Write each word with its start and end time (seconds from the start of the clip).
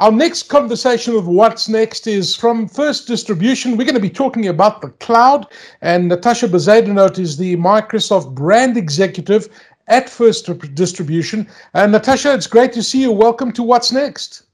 Our 0.00 0.10
next 0.10 0.44
conversation 0.44 1.14
of 1.14 1.28
what's 1.28 1.68
next 1.68 2.06
is 2.06 2.34
from 2.34 2.66
First 2.66 3.06
Distribution. 3.06 3.76
We're 3.76 3.84
going 3.84 3.94
to 3.96 4.00
be 4.00 4.08
talking 4.08 4.48
about 4.48 4.80
the 4.80 4.88
cloud, 4.92 5.46
and 5.82 6.08
Natasha 6.08 6.48
Bezuidenhout 6.48 7.18
is 7.18 7.36
the 7.36 7.56
Microsoft 7.58 8.34
brand 8.34 8.78
executive 8.78 9.50
at 9.88 10.08
First 10.08 10.48
Distribution. 10.74 11.46
And 11.74 11.92
Natasha, 11.92 12.32
it's 12.32 12.46
great 12.46 12.72
to 12.72 12.82
see 12.82 13.02
you. 13.02 13.12
Welcome 13.12 13.52
to 13.52 13.62
What's 13.62 13.92
Next. 13.92 14.44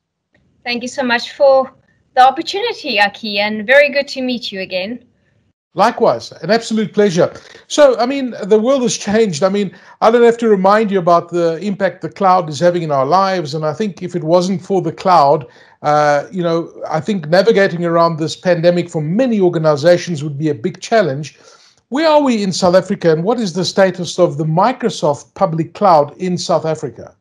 Thank 0.65 0.83
you 0.83 0.89
so 0.89 1.05
much 1.05 1.35
for 1.35 1.73
the 2.17 2.23
opportunity, 2.27 2.99
Aki, 2.99 3.39
and 3.39 3.65
very 3.65 3.91
good 3.91 4.09
to 4.09 4.23
meet 4.23 4.51
you 4.51 4.63
again. 4.63 5.05
Likewise, 5.77 6.33
an 6.33 6.51
absolute 6.51 6.95
pleasure. 6.95 7.31
So, 7.69 7.99
I 7.99 8.07
mean, 8.07 8.35
the 8.45 8.59
world 8.59 8.81
has 8.81 8.97
changed. 8.97 9.43
I 9.43 9.51
mean, 9.51 9.77
I 10.01 10.11
don't 10.11 10.25
have 10.25 10.39
to 10.39 10.49
remind 10.49 10.91
you 10.91 10.99
about 10.99 11.29
the 11.29 11.59
impact 11.59 12.01
the 12.01 12.09
cloud 12.09 12.49
is 12.49 12.59
having 12.59 12.83
in 12.83 12.91
our 12.91 13.05
lives. 13.05 13.55
And 13.55 13.63
I 13.63 13.75
think 13.75 14.03
if 14.03 14.17
it 14.17 14.25
wasn't 14.25 14.63
for 14.63 14.81
the 14.81 14.91
cloud, 14.91 15.47
uh, 15.83 16.29
you 16.33 16.43
know, 16.43 16.73
I 16.89 17.01
think 17.01 17.29
navigating 17.29 17.85
around 17.85 18.19
this 18.19 18.35
pandemic 18.35 18.89
for 18.89 19.03
many 19.03 19.39
organizations 19.39 20.25
would 20.25 20.39
be 20.39 20.49
a 20.49 20.55
big 20.55 20.81
challenge. 20.81 21.39
Where 21.91 22.09
are 22.09 22.23
we 22.23 22.43
in 22.43 22.53
South 22.53 22.75
Africa, 22.75 23.13
and 23.13 23.23
what 23.23 23.39
is 23.39 23.53
the 23.53 23.65
status 23.65 24.19
of 24.19 24.39
the 24.39 24.45
Microsoft 24.45 25.35
public 25.35 25.75
cloud 25.75 26.17
in 26.17 26.39
South 26.39 26.65
Africa? 26.65 27.15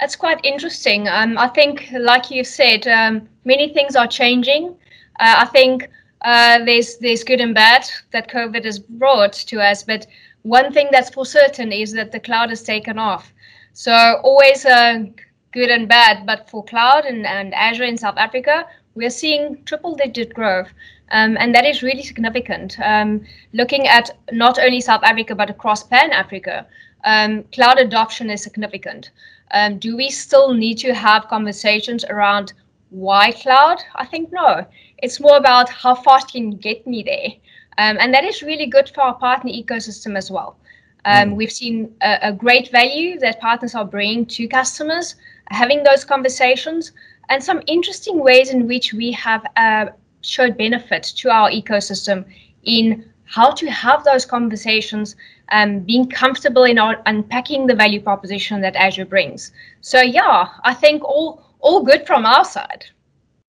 That's 0.00 0.16
quite 0.16 0.42
interesting. 0.44 1.08
Um, 1.08 1.36
I 1.36 1.48
think, 1.48 1.90
like 1.92 2.30
you 2.30 2.42
said, 2.42 2.88
um, 2.88 3.28
many 3.44 3.68
things 3.74 3.96
are 3.96 4.08
changing. 4.08 4.74
Uh, 5.20 5.34
I 5.38 5.44
think 5.44 5.90
uh, 6.22 6.64
there's 6.64 6.98
there's 6.98 7.24
good 7.24 7.40
and 7.40 7.54
bad 7.54 7.88
that 8.12 8.30
COVID 8.30 8.64
has 8.64 8.78
brought 8.78 9.32
to 9.32 9.60
us, 9.60 9.82
but 9.82 10.06
one 10.42 10.72
thing 10.72 10.88
that's 10.90 11.10
for 11.10 11.26
certain 11.26 11.72
is 11.72 11.92
that 11.92 12.12
the 12.12 12.20
cloud 12.20 12.50
has 12.50 12.62
taken 12.62 12.98
off. 12.98 13.32
So 13.72 13.92
always 14.22 14.64
uh, 14.64 15.04
good 15.52 15.70
and 15.70 15.88
bad, 15.88 16.26
but 16.26 16.48
for 16.50 16.64
cloud 16.64 17.04
and, 17.04 17.26
and 17.26 17.54
Azure 17.54 17.84
in 17.84 17.96
South 17.98 18.16
Africa, 18.16 18.66
we're 18.94 19.10
seeing 19.10 19.62
triple 19.64 19.94
digit 19.94 20.34
growth. 20.34 20.72
Um, 21.12 21.36
and 21.38 21.54
that 21.54 21.66
is 21.66 21.82
really 21.82 22.02
significant. 22.02 22.78
Um, 22.80 23.24
looking 23.52 23.88
at 23.88 24.10
not 24.32 24.58
only 24.58 24.80
South 24.80 25.02
Africa, 25.02 25.34
but 25.34 25.50
across 25.50 25.82
Pan 25.82 26.12
Africa, 26.12 26.66
um, 27.04 27.42
cloud 27.52 27.78
adoption 27.78 28.30
is 28.30 28.42
significant. 28.42 29.10
Um, 29.52 29.78
do 29.78 29.96
we 29.96 30.10
still 30.10 30.54
need 30.54 30.76
to 30.78 30.94
have 30.94 31.26
conversations 31.26 32.04
around 32.04 32.52
why 32.90 33.32
cloud? 33.32 33.78
I 33.96 34.06
think 34.06 34.30
no. 34.32 34.66
It's 35.02 35.20
more 35.20 35.36
about 35.36 35.68
how 35.68 35.94
fast 35.94 36.32
can 36.32 36.52
you 36.52 36.58
get 36.58 36.86
me 36.86 37.02
there. 37.02 37.30
Um, 37.78 37.96
and 38.00 38.12
that 38.12 38.24
is 38.24 38.42
really 38.42 38.66
good 38.66 38.90
for 38.90 39.02
our 39.02 39.14
partner 39.14 39.50
ecosystem 39.50 40.16
as 40.16 40.30
well. 40.30 40.56
Um, 41.04 41.30
mm. 41.30 41.36
We've 41.36 41.52
seen 41.52 41.94
a, 42.02 42.18
a, 42.22 42.32
great 42.32 42.70
value 42.70 43.18
that 43.20 43.40
partners 43.40 43.74
are 43.74 43.86
bringing 43.86 44.26
to 44.26 44.46
customers, 44.48 45.14
having 45.46 45.82
those 45.82 46.04
conversations, 46.04 46.92
and 47.30 47.42
some 47.42 47.62
interesting 47.66 48.18
ways 48.18 48.50
in 48.50 48.66
which 48.66 48.92
we 48.92 49.12
have 49.12 49.46
uh, 49.56 49.86
showed 50.20 50.58
benefit 50.58 51.04
to 51.16 51.30
our 51.30 51.50
ecosystem 51.50 52.26
in 52.64 53.10
how 53.24 53.50
to 53.52 53.70
have 53.70 54.04
those 54.04 54.26
conversations, 54.26 55.16
um, 55.52 55.80
being 55.80 56.08
comfortable 56.08 56.64
in 56.64 56.78
our, 56.78 57.00
unpacking 57.06 57.66
the 57.66 57.74
value 57.74 58.00
proposition 58.00 58.60
that 58.60 58.74
Azure 58.76 59.06
brings. 59.06 59.52
So 59.80 60.00
yeah, 60.00 60.48
I 60.64 60.74
think 60.74 61.04
all 61.04 61.42
all 61.60 61.82
good 61.82 62.06
from 62.06 62.26
our 62.26 62.44
side. 62.44 62.86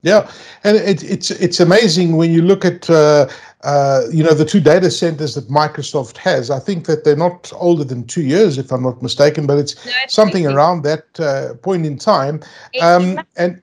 Yeah, 0.04 0.32
and 0.64 0.78
it, 0.78 1.04
it's 1.04 1.30
it's 1.30 1.60
amazing 1.60 2.18
when 2.18 2.32
you 2.32 2.42
look 2.42 2.66
at 2.66 2.90
uh, 2.90 3.28
uh, 3.64 4.02
you 4.12 4.24
know 4.24 4.34
the 4.34 4.46
two 4.46 4.60
data 4.60 4.90
centers 4.90 5.36
that 5.36 5.48
Microsoft 5.48 6.18
has. 6.18 6.50
I 6.50 6.60
think 6.60 6.88
that 6.88 7.04
they're 7.04 7.16
not 7.16 7.52
older 7.56 7.84
than 7.84 8.08
two 8.08 8.24
years, 8.24 8.58
if 8.58 8.72
I'm 8.72 8.82
not 8.82 9.02
mistaken, 9.04 9.46
but 9.46 9.60
it's, 9.60 9.86
no, 9.86 9.92
it's 10.04 10.16
something 10.16 10.48
around 10.48 10.82
that 10.84 11.20
uh, 11.20 11.54
point 11.62 11.86
in 11.86 12.00
time. 12.00 12.42
Um, 12.82 13.20
and 13.38 13.61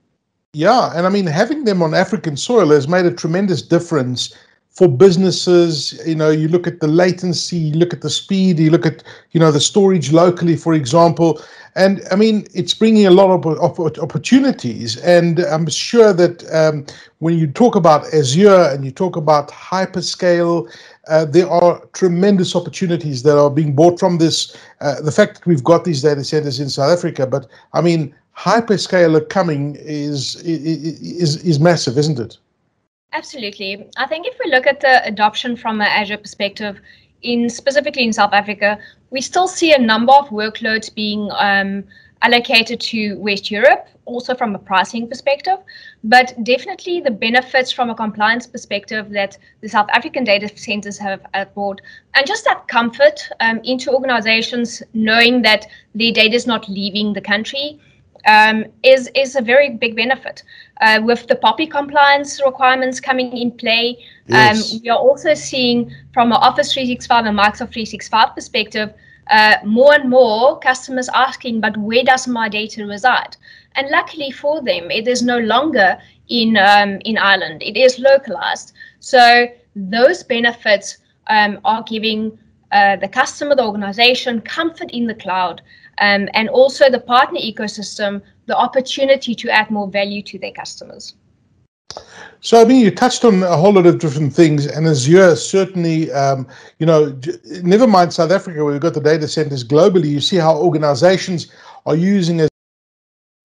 yeah, 0.52 0.92
and 0.94 1.06
I 1.06 1.10
mean 1.10 1.26
having 1.26 1.64
them 1.64 1.82
on 1.82 1.92
African 1.92 2.36
soil 2.36 2.68
has 2.68 2.86
made 2.86 3.06
a 3.06 3.12
tremendous 3.12 3.60
difference 3.60 4.32
for 4.78 4.86
businesses. 4.86 6.00
You 6.06 6.14
know, 6.14 6.30
you 6.30 6.46
look 6.46 6.68
at 6.68 6.78
the 6.78 6.86
latency, 6.86 7.56
you 7.56 7.74
look 7.74 7.92
at 7.92 8.02
the 8.02 8.08
speed, 8.08 8.60
you 8.60 8.70
look 8.70 8.86
at 8.86 9.02
you 9.32 9.40
know 9.40 9.50
the 9.50 9.60
storage 9.60 10.12
locally, 10.12 10.54
for 10.54 10.72
example. 10.72 11.42
And 11.74 12.00
I 12.12 12.14
mean, 12.14 12.46
it's 12.54 12.74
bringing 12.74 13.04
a 13.04 13.10
lot 13.10 13.30
of 13.30 13.98
opportunities. 13.98 14.96
And 14.98 15.40
I'm 15.40 15.68
sure 15.68 16.12
that 16.12 16.36
um, 16.54 16.86
when 17.18 17.36
you 17.36 17.48
talk 17.48 17.74
about 17.74 18.06
Azure 18.14 18.70
and 18.72 18.84
you 18.84 18.92
talk 18.92 19.16
about 19.16 19.50
hyperscale, 19.50 20.72
uh, 21.08 21.24
there 21.24 21.50
are 21.50 21.84
tremendous 21.92 22.54
opportunities 22.54 23.24
that 23.24 23.36
are 23.36 23.50
being 23.50 23.74
brought 23.74 23.98
from 23.98 24.18
this. 24.18 24.56
Uh, 24.80 25.00
the 25.00 25.12
fact 25.12 25.34
that 25.34 25.46
we've 25.46 25.64
got 25.64 25.84
these 25.84 26.02
data 26.02 26.22
centers 26.22 26.60
in 26.60 26.70
South 26.70 26.96
Africa, 26.96 27.26
but 27.26 27.48
I 27.72 27.80
mean, 27.80 28.14
hyperscaler 28.36 29.28
coming 29.28 29.76
is 29.80 30.36
is 30.42 31.42
is 31.44 31.58
massive, 31.58 31.98
isn't 31.98 32.20
it? 32.20 32.38
Absolutely. 33.12 33.88
I 33.96 34.06
think 34.06 34.26
if 34.26 34.38
we 34.42 34.50
look 34.50 34.66
at 34.66 34.80
the 34.80 35.04
adoption 35.04 35.56
from 35.56 35.80
an 35.80 35.86
Azure 35.86 36.18
perspective, 36.18 36.80
in 37.22 37.48
specifically 37.48 38.04
in 38.04 38.12
South 38.12 38.32
Africa, 38.32 38.78
we 39.10 39.20
still 39.20 39.48
see 39.48 39.72
a 39.72 39.78
number 39.78 40.12
of 40.12 40.28
workloads 40.28 40.94
being 40.94 41.28
um, 41.32 41.84
allocated 42.22 42.80
to 42.80 43.14
West 43.18 43.50
Europe, 43.50 43.88
also 44.04 44.34
from 44.34 44.54
a 44.54 44.58
pricing 44.58 45.08
perspective, 45.08 45.58
but 46.04 46.34
definitely 46.44 47.00
the 47.00 47.10
benefits 47.10 47.72
from 47.72 47.90
a 47.90 47.94
compliance 47.94 48.46
perspective 48.46 49.10
that 49.10 49.38
the 49.62 49.68
South 49.68 49.88
African 49.92 50.24
data 50.24 50.48
centers 50.56 50.98
have 50.98 51.22
brought, 51.54 51.80
and 52.14 52.26
just 52.26 52.44
that 52.44 52.68
comfort 52.68 53.28
um, 53.40 53.60
into 53.64 53.92
organizations 53.92 54.82
knowing 54.94 55.42
that 55.42 55.66
their 55.94 56.12
data 56.12 56.34
is 56.34 56.46
not 56.46 56.68
leaving 56.68 57.12
the 57.12 57.20
country 57.20 57.80
um, 58.26 58.64
is 58.82 59.10
is 59.14 59.36
a 59.36 59.42
very 59.42 59.70
big 59.70 59.96
benefit. 59.96 60.42
Uh, 60.80 61.00
with 61.02 61.26
the 61.26 61.34
POPI 61.34 61.70
compliance 61.70 62.40
requirements 62.44 63.00
coming 63.00 63.36
in 63.36 63.50
play, 63.50 63.98
um, 64.28 64.34
yes. 64.34 64.72
um, 64.72 64.80
we 64.82 64.88
are 64.88 64.98
also 64.98 65.34
seeing 65.34 65.92
from 66.12 66.32
an 66.32 66.38
Office 66.38 66.72
365 66.72 67.26
and 67.26 67.36
Microsoft 67.36 67.72
365 67.72 68.34
perspective, 68.34 68.94
uh, 69.30 69.56
more 69.64 69.94
and 69.94 70.08
more 70.08 70.58
customers 70.60 71.08
asking, 71.14 71.60
but 71.60 71.76
where 71.76 72.04
does 72.04 72.28
my 72.28 72.48
data 72.48 72.86
reside? 72.86 73.36
And 73.74 73.88
luckily 73.90 74.30
for 74.30 74.62
them, 74.62 74.90
it 74.90 75.06
is 75.08 75.22
no 75.22 75.38
longer 75.38 75.98
in 76.28 76.56
um, 76.56 76.98
in 77.04 77.18
Ireland. 77.18 77.62
It 77.62 77.76
is 77.76 77.98
localized. 77.98 78.72
So 79.00 79.48
those 79.74 80.22
benefits 80.22 80.98
um, 81.28 81.60
are 81.64 81.82
giving 81.82 82.38
uh, 82.72 82.96
the 82.96 83.08
customer, 83.08 83.54
the 83.54 83.64
organization, 83.64 84.40
comfort 84.40 84.90
in 84.90 85.06
the 85.06 85.14
cloud, 85.14 85.62
um, 86.00 86.28
and 86.34 86.48
also 86.48 86.90
the 86.90 87.00
partner 87.00 87.40
ecosystem 87.40 88.22
the 88.46 88.56
opportunity 88.56 89.34
to 89.34 89.50
add 89.50 89.70
more 89.70 89.88
value 89.88 90.22
to 90.22 90.38
their 90.38 90.52
customers. 90.52 91.14
So, 92.40 92.60
I 92.60 92.64
mean, 92.64 92.84
you 92.84 92.90
touched 92.90 93.24
on 93.24 93.42
a 93.42 93.56
whole 93.56 93.72
lot 93.72 93.86
of 93.86 93.98
different 93.98 94.32
things, 94.32 94.66
and 94.66 94.86
Azure 94.86 95.34
certainly, 95.34 96.12
um, 96.12 96.46
you 96.78 96.86
know, 96.86 97.18
never 97.62 97.86
mind 97.86 98.12
South 98.12 98.30
Africa, 98.30 98.62
where 98.62 98.72
we've 98.72 98.80
got 98.80 98.94
the 98.94 99.00
data 99.00 99.26
centers 99.26 99.64
globally, 99.64 100.08
you 100.08 100.20
see 100.20 100.36
how 100.36 100.56
organizations 100.56 101.50
are 101.86 101.96
using 101.96 102.40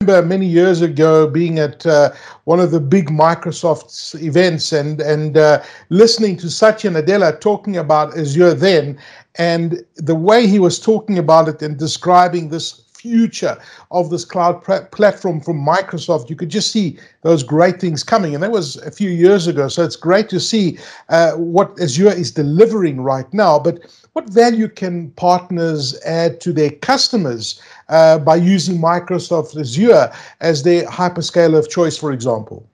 remember 0.06 0.28
many 0.28 0.46
years 0.46 0.82
ago 0.82 1.28
being 1.28 1.60
at 1.60 1.86
uh, 1.86 2.12
one 2.44 2.60
of 2.60 2.72
the 2.72 2.80
big 2.80 3.10
Microsoft 3.10 4.22
events 4.22 4.74
and 4.74 5.02
and 5.02 5.38
uh, 5.38 5.62
listening 5.90 6.38
to 6.38 6.50
Satya 6.50 6.92
Nadella 6.92 7.40
talking 7.40 7.78
about 7.78 8.18
Azure 8.18 8.54
then, 8.54 9.00
and 9.36 9.86
the 9.96 10.16
way 10.16 10.48
he 10.48 10.60
was 10.60 10.80
talking 10.80 11.18
about 11.18 11.48
it 11.48 11.62
and 11.62 11.78
describing 11.78 12.50
this 12.50 12.83
future 13.04 13.58
of 13.92 14.10
this 14.10 14.24
cloud 14.24 14.64
platform 14.92 15.42
from 15.42 15.58
Microsoft, 15.58 16.30
you 16.30 16.38
could 16.38 16.48
just 16.48 16.72
see 16.72 16.98
those 17.22 17.44
great 17.44 17.82
things 17.82 18.02
coming. 18.02 18.34
And 18.34 18.42
that 18.42 18.52
was 18.52 18.78
a 18.78 18.92
few 18.92 19.10
years 19.10 19.46
ago. 19.48 19.68
So 19.68 19.84
it's 19.84 19.98
great 19.98 20.30
to 20.30 20.40
see 20.40 20.80
uh, 21.10 21.34
what 21.34 21.78
Azure 21.82 22.14
is 22.14 22.32
delivering 22.32 23.02
right 23.02 23.32
now. 23.34 23.60
But 23.60 23.76
what 24.14 24.30
value 24.30 24.70
can 24.70 25.12
partners 25.12 26.00
add 26.06 26.40
to 26.42 26.54
their 26.54 26.72
customers 26.72 27.62
uh, 27.90 28.20
by 28.20 28.38
using 28.38 28.78
Microsoft 28.80 29.60
Azure 29.60 30.10
as 30.40 30.64
their 30.64 30.86
hyperscaler 30.86 31.60
of 31.60 31.70
choice, 31.70 31.98
for 31.98 32.14
example? 32.14 32.66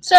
So 0.00 0.16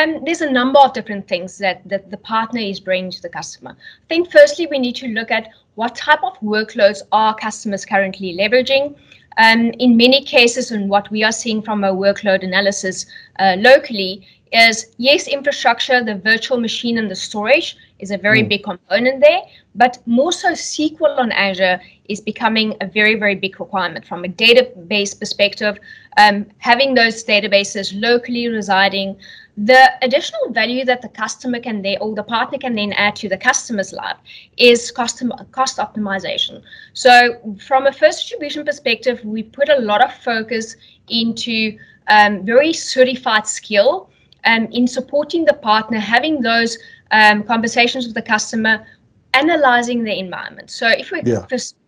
um, 0.00 0.24
there's 0.24 0.40
a 0.40 0.50
number 0.50 0.78
of 0.78 0.92
different 0.92 1.28
things 1.28 1.58
that, 1.58 1.86
that 1.88 2.10
the 2.10 2.16
partner 2.16 2.60
is 2.60 2.80
bringing 2.80 3.10
to 3.10 3.22
the 3.22 3.28
customer. 3.28 3.72
I 3.72 4.06
think 4.08 4.30
firstly, 4.30 4.66
we 4.70 4.78
need 4.78 4.96
to 4.96 5.08
look 5.08 5.30
at 5.30 5.48
what 5.74 5.94
type 5.94 6.22
of 6.22 6.38
workloads 6.40 7.02
are 7.12 7.34
customers 7.34 7.84
currently 7.84 8.36
leveraging. 8.36 8.96
Um, 9.38 9.70
in 9.78 9.96
many 9.96 10.24
cases, 10.24 10.70
and 10.70 10.90
what 10.90 11.10
we 11.10 11.22
are 11.22 11.32
seeing 11.32 11.62
from 11.62 11.84
a 11.84 11.92
workload 11.92 12.42
analysis 12.42 13.06
uh, 13.38 13.56
locally 13.58 14.26
is 14.52 14.86
yes, 14.98 15.28
infrastructure, 15.28 16.02
the 16.02 16.16
virtual 16.16 16.60
machine 16.60 16.98
and 16.98 17.10
the 17.10 17.14
storage 17.14 17.76
is 18.00 18.10
a 18.10 18.18
very 18.18 18.42
mm. 18.42 18.48
big 18.48 18.64
component 18.64 19.20
there, 19.20 19.42
but 19.74 19.98
more 20.06 20.32
so 20.32 20.52
SQL 20.52 21.18
on 21.18 21.30
Azure 21.32 21.80
is 22.08 22.20
becoming 22.20 22.74
a 22.80 22.86
very, 22.86 23.14
very 23.14 23.36
big 23.36 23.58
requirement 23.60 24.04
from 24.04 24.24
a 24.24 24.28
database 24.28 25.18
perspective. 25.18 25.78
Um, 26.16 26.46
having 26.58 26.94
those 26.94 27.24
databases 27.24 27.92
locally 27.94 28.48
residing, 28.48 29.16
the 29.64 29.92
additional 30.02 30.50
value 30.50 30.84
that 30.86 31.02
the 31.02 31.08
customer 31.08 31.60
can 31.60 31.82
then, 31.82 31.98
or 32.00 32.14
the 32.14 32.22
partner 32.22 32.56
can 32.56 32.74
then 32.74 32.92
add 32.94 33.14
to 33.16 33.28
the 33.28 33.36
customer's 33.36 33.92
life 33.92 34.16
is 34.56 34.90
custom, 34.90 35.32
cost 35.52 35.76
optimization. 35.76 36.62
So 36.94 37.56
from 37.66 37.86
a 37.86 37.92
first 37.92 38.20
distribution 38.20 38.64
perspective, 38.64 39.22
we 39.22 39.42
put 39.42 39.68
a 39.68 39.76
lot 39.76 40.02
of 40.02 40.14
focus 40.14 40.76
into 41.08 41.78
um, 42.08 42.44
very 42.44 42.72
certified 42.72 43.46
skill 43.46 44.08
um, 44.44 44.66
in 44.72 44.86
supporting 44.86 45.44
the 45.44 45.54
partner, 45.54 45.98
having 45.98 46.40
those 46.40 46.78
um, 47.10 47.42
conversations 47.42 48.06
with 48.06 48.14
the 48.14 48.22
customer, 48.22 48.86
analyzing 49.34 50.04
the 50.04 50.18
environment. 50.18 50.70
So 50.70 50.88
if 50.88 51.10
we 51.10 51.20
yeah. 51.24 51.44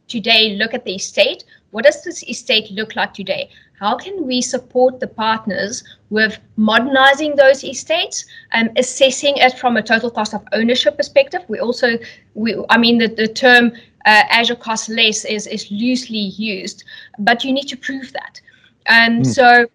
today 0.08 0.56
look 0.56 0.74
at 0.74 0.84
the 0.84 0.96
estate, 0.96 1.44
what 1.70 1.84
does 1.84 2.04
this 2.04 2.22
estate 2.24 2.70
look 2.70 2.96
like 2.96 3.14
today? 3.14 3.48
How 3.82 3.96
can 3.96 4.28
we 4.28 4.40
support 4.40 5.00
the 5.00 5.08
partners 5.08 5.82
with 6.08 6.38
modernizing 6.54 7.34
those 7.34 7.64
estates 7.64 8.24
and 8.52 8.70
assessing 8.78 9.34
it 9.38 9.58
from 9.58 9.76
a 9.76 9.82
total 9.82 10.08
cost 10.08 10.34
of 10.34 10.44
ownership 10.52 10.96
perspective? 10.96 11.42
We 11.48 11.58
also, 11.58 11.98
we, 12.34 12.64
I 12.70 12.78
mean, 12.78 12.98
the, 12.98 13.08
the 13.08 13.26
term 13.26 13.72
uh, 14.06 14.22
Azure 14.30 14.54
cost 14.54 14.88
less 14.88 15.24
is, 15.24 15.48
is 15.48 15.68
loosely 15.72 16.26
used, 16.52 16.84
but 17.18 17.42
you 17.42 17.52
need 17.52 17.66
to 17.70 17.76
prove 17.76 18.12
that. 18.12 18.40
And 18.86 19.16
um, 19.16 19.22
mm. 19.24 19.34
so 19.34 19.66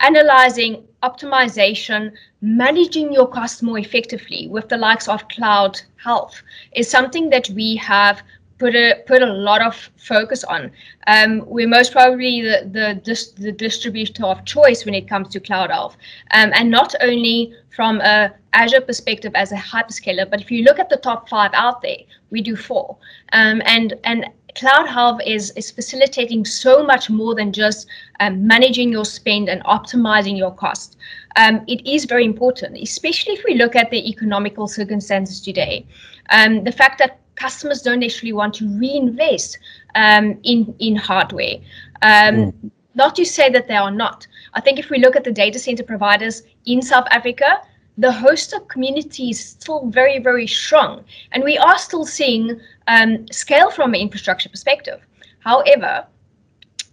analyzing 0.00 0.82
optimization, 1.04 2.10
managing 2.40 3.12
your 3.12 3.28
costs 3.28 3.62
more 3.62 3.78
effectively 3.78 4.48
with 4.48 4.68
the 4.68 4.76
likes 4.76 5.06
of 5.06 5.28
cloud 5.28 5.80
health 6.02 6.42
is 6.74 6.90
something 6.90 7.30
that 7.30 7.48
we 7.50 7.76
have 7.76 8.20
put 8.58 8.74
a 8.74 9.02
put 9.06 9.22
a 9.22 9.26
lot 9.26 9.62
of 9.62 9.90
focus 9.96 10.44
on. 10.44 10.70
Um, 11.06 11.44
we're 11.46 11.68
most 11.68 11.92
probably 11.92 12.42
the 12.42 12.68
the, 12.70 13.00
dis, 13.02 13.32
the 13.32 13.52
distributor 13.52 14.26
of 14.26 14.44
choice 14.44 14.84
when 14.84 14.94
it 14.94 15.08
comes 15.08 15.28
to 15.28 15.40
cloud 15.40 15.70
health, 15.70 15.96
um, 16.32 16.50
and 16.54 16.70
not 16.70 16.94
only 17.00 17.54
from 17.74 18.00
a 18.00 18.34
Azure 18.52 18.80
perspective 18.80 19.32
as 19.34 19.52
a 19.52 19.56
hyperscaler, 19.56 20.28
but 20.28 20.40
if 20.40 20.50
you 20.50 20.64
look 20.64 20.78
at 20.78 20.88
the 20.88 20.96
top 20.96 21.28
five 21.28 21.50
out 21.54 21.80
there, 21.82 21.98
we 22.30 22.40
do 22.40 22.56
four, 22.56 22.96
um, 23.32 23.62
and 23.64 23.94
and 24.04 24.26
Cloud 24.58 24.88
Health 24.88 25.20
is, 25.24 25.52
is 25.52 25.70
facilitating 25.70 26.44
so 26.44 26.82
much 26.82 27.08
more 27.08 27.34
than 27.34 27.52
just 27.52 27.86
um, 28.18 28.44
managing 28.44 28.90
your 28.90 29.04
spend 29.04 29.48
and 29.48 29.62
optimizing 29.64 30.36
your 30.36 30.50
cost. 30.50 30.96
Um, 31.36 31.62
it 31.68 31.86
is 31.86 32.06
very 32.06 32.24
important, 32.24 32.76
especially 32.76 33.34
if 33.34 33.44
we 33.44 33.54
look 33.54 33.76
at 33.76 33.90
the 33.90 34.08
economical 34.08 34.66
circumstances 34.66 35.40
today. 35.40 35.86
Um, 36.30 36.64
the 36.64 36.72
fact 36.72 36.98
that 36.98 37.20
customers 37.38 37.82
don't 37.82 38.02
actually 38.02 38.32
want 38.32 38.54
to 38.54 38.68
reinvest 38.78 39.58
um, 39.94 40.38
in, 40.42 40.74
in 40.78 40.96
hardware. 40.96 41.56
Mm. 42.02 42.70
Not 42.94 43.14
to 43.16 43.24
say 43.24 43.48
that 43.50 43.68
they 43.68 43.76
are 43.76 43.92
not. 43.92 44.26
I 44.54 44.60
think 44.60 44.78
if 44.78 44.90
we 44.90 44.98
look 44.98 45.14
at 45.14 45.24
the 45.24 45.30
data 45.30 45.58
center 45.58 45.84
providers 45.84 46.42
in 46.66 46.82
South 46.82 47.06
Africa, 47.10 47.60
the 47.96 48.08
hoster 48.08 48.66
community 48.68 49.30
is 49.30 49.40
still 49.40 49.88
very, 49.88 50.18
very 50.18 50.46
strong. 50.46 51.04
And 51.32 51.44
we 51.44 51.58
are 51.58 51.78
still 51.78 52.06
seeing 52.06 52.60
um, 52.86 53.26
scale 53.30 53.70
from 53.70 53.94
an 53.94 54.00
infrastructure 54.00 54.48
perspective. 54.48 55.00
However, 55.40 56.06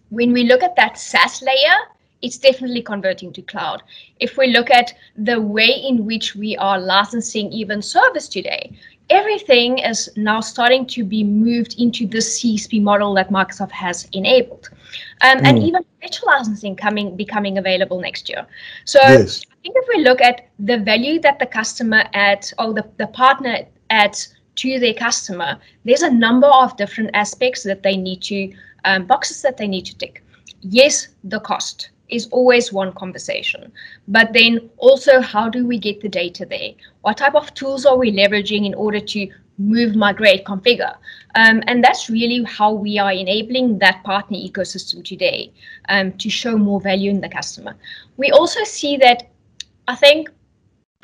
when 0.10 0.32
we 0.32 0.44
look 0.44 0.64
at 0.64 0.76
that 0.76 0.98
SaaS 0.98 1.42
layer, 1.42 1.78
it's 2.22 2.38
definitely 2.38 2.82
converting 2.82 3.32
to 3.34 3.42
cloud. 3.44 3.84
If 4.20 4.38
we 4.38 4.48
look 4.48 4.72
at 4.72 4.94
the 5.16 5.40
way 5.40 5.70
in 5.90 6.06
which 6.06 6.36
we 6.36 6.58
are 6.58 6.80
licensing 6.80 7.52
even 7.52 7.82
service 7.82 8.28
today, 8.28 8.76
everything 9.10 9.80
is 9.80 10.10
now 10.16 10.40
starting 10.40 10.86
to 10.88 11.04
be 11.04 11.24
moved 11.24 11.80
into 11.80 12.08
the 12.08 12.18
CSP 12.18 12.82
model 12.82 13.14
that 13.16 13.30
Microsoft 13.30 13.72
has 13.72 14.08
enabled. 14.14 14.70
Um, 15.22 15.40
mm. 15.40 15.46
And 15.46 15.60
even 15.60 15.84
virtual 16.02 16.30
licensing 16.30 16.76
coming 16.76 17.16
becoming 17.16 17.58
available 17.58 18.00
next 18.00 18.30
year. 18.30 18.46
So 18.86 19.00
yes. 19.02 19.42
I 19.52 19.56
think 19.62 19.76
if 19.78 19.88
we 19.96 20.04
look 20.04 20.22
at 20.22 20.50
the 20.60 20.78
value 20.78 21.20
that 21.22 21.40
the 21.40 21.46
customer 21.46 22.04
adds 22.14 22.54
or 22.60 22.74
the, 22.74 22.88
the 22.98 23.08
partner 23.08 23.66
adds 23.90 24.36
to 24.58 24.80
their 24.80 24.94
customer, 24.94 25.60
there's 25.84 26.04
a 26.04 26.12
number 26.12 26.48
of 26.48 26.76
different 26.78 27.12
aspects 27.14 27.64
that 27.64 27.84
they 27.84 27.98
need 27.98 28.22
to, 28.24 28.54
um, 28.86 29.06
boxes 29.06 29.42
that 29.42 29.58
they 29.58 29.68
need 29.68 29.86
to 29.86 29.98
tick. 29.98 30.24
Yes, 30.62 31.10
the 31.24 31.40
cost 31.40 31.90
is 32.10 32.28
always 32.28 32.72
one 32.72 32.94
conversation, 32.94 33.72
but 34.08 34.34
then 34.34 34.70
also 34.78 35.22
how 35.22 35.50
do 35.50 35.66
we 35.66 35.80
get 35.80 36.02
the 36.02 36.10
data 36.10 36.46
there? 36.46 36.72
What 37.02 37.18
type 37.18 37.36
of 37.36 37.54
tools 37.54 37.86
are 37.86 37.98
we 37.98 38.12
leveraging 38.12 38.66
in 38.66 38.74
order 38.74 39.00
to 39.00 39.28
move, 39.58 39.96
migrate, 39.96 40.46
configure? 40.46 40.96
Um, 41.36 41.64
and 41.68 41.84
that's 41.84 42.10
really 42.10 42.44
how 42.44 42.74
we 42.74 43.00
are 43.00 43.12
enabling 43.12 43.80
that 43.80 44.04
partner 44.04 44.38
ecosystem 44.38 45.04
today 45.04 45.52
um, 45.90 46.14
to 46.14 46.30
show 46.30 46.58
more 46.58 46.80
value 46.80 47.10
in 47.10 47.22
the 47.22 47.30
customer. 47.30 47.76
We 48.18 48.32
also 48.32 48.64
see 48.64 48.98
that 48.98 49.30
I 49.88 49.96
think 49.96 50.30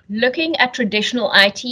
looking 0.09 0.56
at 0.57 0.74
traditional 0.74 1.31
IT, 1.33 1.65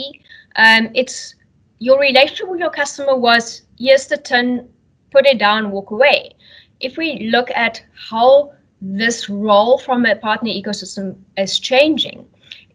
um, 0.56 0.90
it's 0.94 1.36
your 1.80 2.00
relationship 2.00 2.50
with 2.50 2.60
your 2.60 2.70
customer 2.70 3.16
was 3.16 3.64
here's 3.78 4.08
the 4.08 4.18
tin, 4.18 4.70
put 5.12 5.26
it 5.26 5.38
down, 5.38 5.72
walk 5.72 5.92
away. 5.92 6.36
If 6.80 6.98
we 6.98 7.30
look 7.32 7.50
at 7.52 7.84
how 7.94 8.54
this 8.82 9.30
role 9.30 9.78
from 9.78 10.06
a 10.06 10.16
partner 10.16 10.50
ecosystem 10.50 11.18
is 11.38 11.60
changing, 11.60 12.26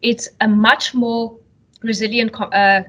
it's 0.01 0.29
a 0.41 0.47
much 0.47 0.93
more 0.93 1.37
resilient 1.81 2.31
uh, 2.39 2.83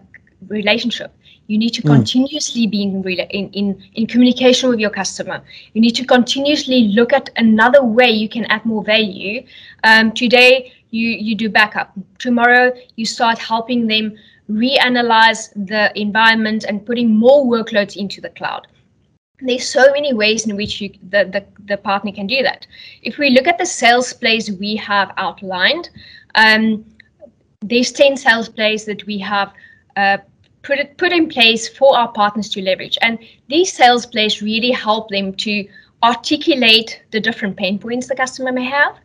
relationship. 0.48 1.12
You 1.46 1.58
need 1.58 1.70
to 1.70 1.82
mm. 1.82 1.94
continuously 1.94 2.66
be 2.66 2.82
in, 2.82 3.02
in, 3.08 3.50
in, 3.50 3.82
in 3.94 4.06
communication 4.06 4.68
with 4.68 4.80
your 4.80 4.90
customer. 4.90 5.42
You 5.74 5.80
need 5.80 5.94
to 5.96 6.04
continuously 6.04 6.88
look 6.88 7.12
at 7.12 7.30
another 7.36 7.84
way 7.84 8.10
you 8.10 8.28
can 8.28 8.44
add 8.46 8.64
more 8.64 8.82
value. 8.82 9.46
Um, 9.84 10.12
today, 10.12 10.72
you, 10.90 11.08
you 11.10 11.34
do 11.34 11.48
backup. 11.48 11.92
Tomorrow, 12.18 12.72
you 12.96 13.06
start 13.06 13.38
helping 13.38 13.86
them 13.86 14.16
reanalyze 14.50 15.52
the 15.54 15.92
environment 15.98 16.64
and 16.64 16.84
putting 16.84 17.16
more 17.16 17.44
workloads 17.46 17.96
into 17.96 18.20
the 18.20 18.30
cloud. 18.30 18.66
There's 19.40 19.68
so 19.68 19.92
many 19.92 20.14
ways 20.14 20.46
in 20.46 20.56
which 20.56 20.80
you, 20.80 20.90
the, 21.10 21.24
the, 21.24 21.44
the 21.66 21.76
partner 21.76 22.12
can 22.12 22.26
do 22.26 22.42
that. 22.42 22.66
If 23.02 23.18
we 23.18 23.30
look 23.30 23.46
at 23.46 23.58
the 23.58 23.66
sales 23.66 24.12
plays 24.12 24.50
we 24.50 24.76
have 24.76 25.12
outlined, 25.16 25.90
um, 26.34 26.84
there's 27.60 27.92
10 27.92 28.16
sales 28.16 28.48
plays 28.48 28.84
that 28.86 29.04
we 29.06 29.18
have 29.18 29.52
uh, 29.96 30.18
put, 30.62 30.78
it, 30.78 30.96
put 30.98 31.12
in 31.12 31.28
place 31.28 31.68
for 31.68 31.96
our 31.96 32.10
partners 32.12 32.48
to 32.50 32.62
leverage. 32.62 32.96
And 33.02 33.18
these 33.48 33.72
sales 33.72 34.06
plays 34.06 34.42
really 34.42 34.70
help 34.70 35.10
them 35.10 35.34
to 35.34 35.66
articulate 36.02 37.02
the 37.10 37.20
different 37.20 37.56
pain 37.56 37.78
points 37.78 38.06
the 38.06 38.14
customer 38.14 38.52
may 38.52 38.64
have, 38.64 38.96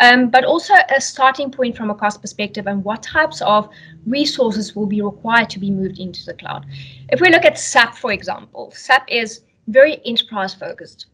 um, 0.00 0.28
but 0.30 0.44
also 0.44 0.74
a 0.94 1.00
starting 1.00 1.50
point 1.50 1.76
from 1.76 1.90
a 1.90 1.94
cost 1.94 2.20
perspective 2.20 2.66
and 2.66 2.84
what 2.84 3.02
types 3.02 3.40
of 3.42 3.68
resources 4.06 4.74
will 4.74 4.86
be 4.86 5.00
required 5.00 5.48
to 5.48 5.58
be 5.58 5.70
moved 5.70 5.98
into 5.98 6.24
the 6.24 6.34
cloud. 6.34 6.66
If 7.10 7.20
we 7.20 7.30
look 7.30 7.44
at 7.44 7.58
SAP, 7.58 7.96
for 7.96 8.12
example, 8.12 8.72
SAP 8.74 9.04
is 9.08 9.42
very 9.68 10.00
enterprise 10.04 10.54
focused. 10.54 11.06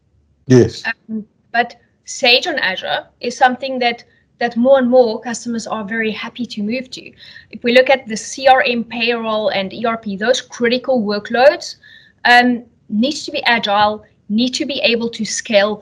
Yes. 0.47 0.83
Um, 0.85 1.25
but 1.51 1.75
Sage 2.05 2.47
on 2.47 2.57
Azure 2.59 3.07
is 3.19 3.37
something 3.37 3.79
that 3.79 4.03
that 4.39 4.55
more 4.55 4.77
and 4.77 4.89
more 4.89 5.19
customers 5.19 5.65
are 5.65 5.83
very 5.83 6.11
happy 6.11 6.45
to 6.45 6.61
move 6.61 6.91
to. 6.91 7.11
If 7.49 7.63
we 7.63 7.73
look 7.73 7.89
at 7.89 8.07
the 8.07 8.13
CRM, 8.13 8.87
payroll, 8.87 9.49
and 9.49 9.73
ERP, 9.73 10.19
those 10.19 10.41
critical 10.41 11.01
workloads 11.01 11.77
um, 12.25 12.63
needs 12.87 13.25
to 13.25 13.31
be 13.31 13.43
agile, 13.45 14.05
need 14.29 14.53
to 14.53 14.65
be 14.65 14.79
able 14.81 15.09
to 15.09 15.25
scale 15.25 15.81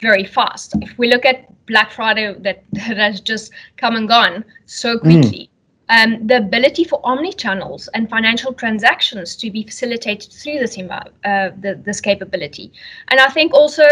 very 0.00 0.24
fast. 0.24 0.74
If 0.82 0.98
we 0.98 1.08
look 1.08 1.24
at 1.24 1.46
Black 1.66 1.92
Friday 1.92 2.34
that, 2.40 2.64
that 2.72 2.96
has 2.96 3.20
just 3.20 3.52
come 3.76 3.96
and 3.96 4.08
gone 4.08 4.44
so 4.66 4.98
mm. 4.98 5.00
quickly. 5.00 5.50
Um, 5.88 6.26
the 6.26 6.38
ability 6.38 6.84
for 6.84 7.00
omni-channels 7.04 7.88
and 7.94 8.10
financial 8.10 8.52
transactions 8.52 9.36
to 9.36 9.50
be 9.50 9.62
facilitated 9.62 10.32
through 10.32 10.58
this, 10.58 10.76
uh, 10.78 11.50
the, 11.60 11.80
this 11.84 12.00
capability. 12.00 12.72
And 13.08 13.20
I 13.20 13.28
think 13.28 13.54
also 13.54 13.84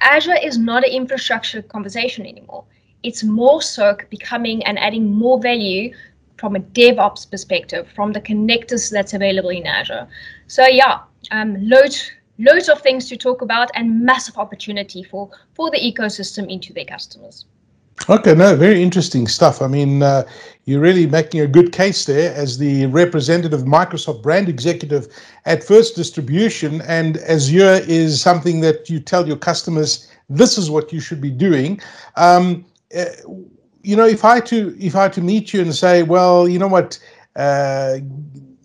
Azure 0.00 0.38
is 0.42 0.58
not 0.58 0.84
an 0.84 0.90
infrastructure 0.90 1.62
conversation 1.62 2.26
anymore. 2.26 2.64
It's 3.02 3.22
more 3.22 3.62
so 3.62 3.96
becoming 4.10 4.62
and 4.64 4.78
adding 4.78 5.12
more 5.12 5.40
value 5.40 5.94
from 6.36 6.56
a 6.56 6.60
DevOps 6.60 7.30
perspective, 7.30 7.86
from 7.94 8.12
the 8.12 8.20
connectors 8.20 8.90
that's 8.90 9.14
available 9.14 9.50
in 9.50 9.66
Azure. 9.66 10.08
So 10.46 10.66
yeah, 10.66 11.00
um, 11.30 11.56
loads 11.60 12.10
loads 12.38 12.70
of 12.70 12.80
things 12.80 13.06
to 13.10 13.16
talk 13.16 13.42
about 13.42 13.70
and 13.74 14.02
massive 14.02 14.38
opportunity 14.38 15.02
for 15.02 15.30
for 15.54 15.70
the 15.70 15.78
ecosystem 15.78 16.50
into 16.50 16.72
their 16.72 16.86
customers. 16.86 17.44
Okay, 18.08 18.34
no, 18.34 18.56
very 18.56 18.82
interesting 18.82 19.26
stuff. 19.26 19.60
I 19.60 19.66
mean, 19.66 20.02
uh, 20.02 20.24
you're 20.64 20.80
really 20.80 21.06
making 21.06 21.40
a 21.40 21.46
good 21.46 21.72
case 21.72 22.06
there 22.06 22.34
as 22.34 22.58
the 22.58 22.86
representative 22.86 23.62
Microsoft 23.62 24.22
brand 24.22 24.48
executive 24.48 25.08
at 25.44 25.62
First 25.62 25.96
Distribution, 25.96 26.80
and 26.82 27.18
Azure 27.18 27.80
is 27.86 28.20
something 28.20 28.60
that 28.60 28.88
you 28.88 29.00
tell 29.00 29.26
your 29.26 29.36
customers 29.36 30.08
this 30.28 30.56
is 30.56 30.70
what 30.70 30.92
you 30.92 31.00
should 31.00 31.20
be 31.20 31.30
doing. 31.30 31.80
Um, 32.16 32.64
uh, 32.96 33.04
you 33.82 33.96
know, 33.96 34.06
if 34.06 34.24
I 34.24 34.40
to 34.40 34.76
if 34.78 34.96
I 34.96 35.08
to 35.08 35.20
meet 35.20 35.52
you 35.52 35.60
and 35.60 35.74
say, 35.74 36.02
well, 36.02 36.48
you 36.48 36.58
know 36.58 36.68
what, 36.68 36.98
uh, 37.36 37.98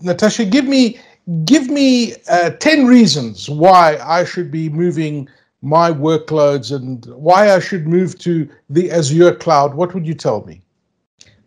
Natasha, 0.01 0.45
give 0.45 0.65
me 0.65 0.99
give 1.43 1.69
me 1.69 2.13
uh, 2.29 2.51
10 2.51 2.85
reasons 2.85 3.49
why 3.49 3.97
I 3.97 4.23
should 4.23 4.51
be 4.51 4.69
moving 4.69 5.27
my 5.65 5.91
workloads 5.91 6.73
and 6.73 7.05
why 7.07 7.53
I 7.53 7.59
should 7.59 7.87
move 7.87 8.17
to 8.19 8.47
the 8.69 8.91
Azure 8.91 9.35
cloud. 9.35 9.73
What 9.73 9.93
would 9.93 10.07
you 10.07 10.13
tell 10.13 10.45
me? 10.45 10.61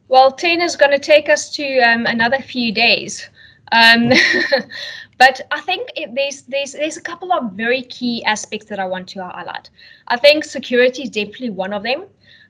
Well, 0.08 0.32
10 0.32 0.60
is 0.60 0.76
going 0.76 0.92
to 0.92 0.98
take 0.98 1.28
us 1.28 1.50
to 1.56 1.78
um, 1.80 2.06
another 2.06 2.38
few 2.38 2.72
days. 2.72 3.28
Um, 3.72 4.12
But 5.18 5.40
I 5.50 5.60
think 5.60 5.90
it, 5.96 6.14
there's 6.14 6.42
there's 6.42 6.72
there's 6.72 6.96
a 6.96 7.00
couple 7.00 7.32
of 7.32 7.52
very 7.52 7.82
key 7.82 8.25
aspects 8.25 8.66
that 8.68 8.78
I 8.78 8.87
want 8.87 9.08
to 9.08 9.25
highlight. 9.25 9.68
I 10.06 10.16
think 10.16 10.44
security 10.44 11.02
is 11.02 11.10
definitely 11.10 11.50
one 11.50 11.72
of 11.72 11.82
them. 11.82 12.04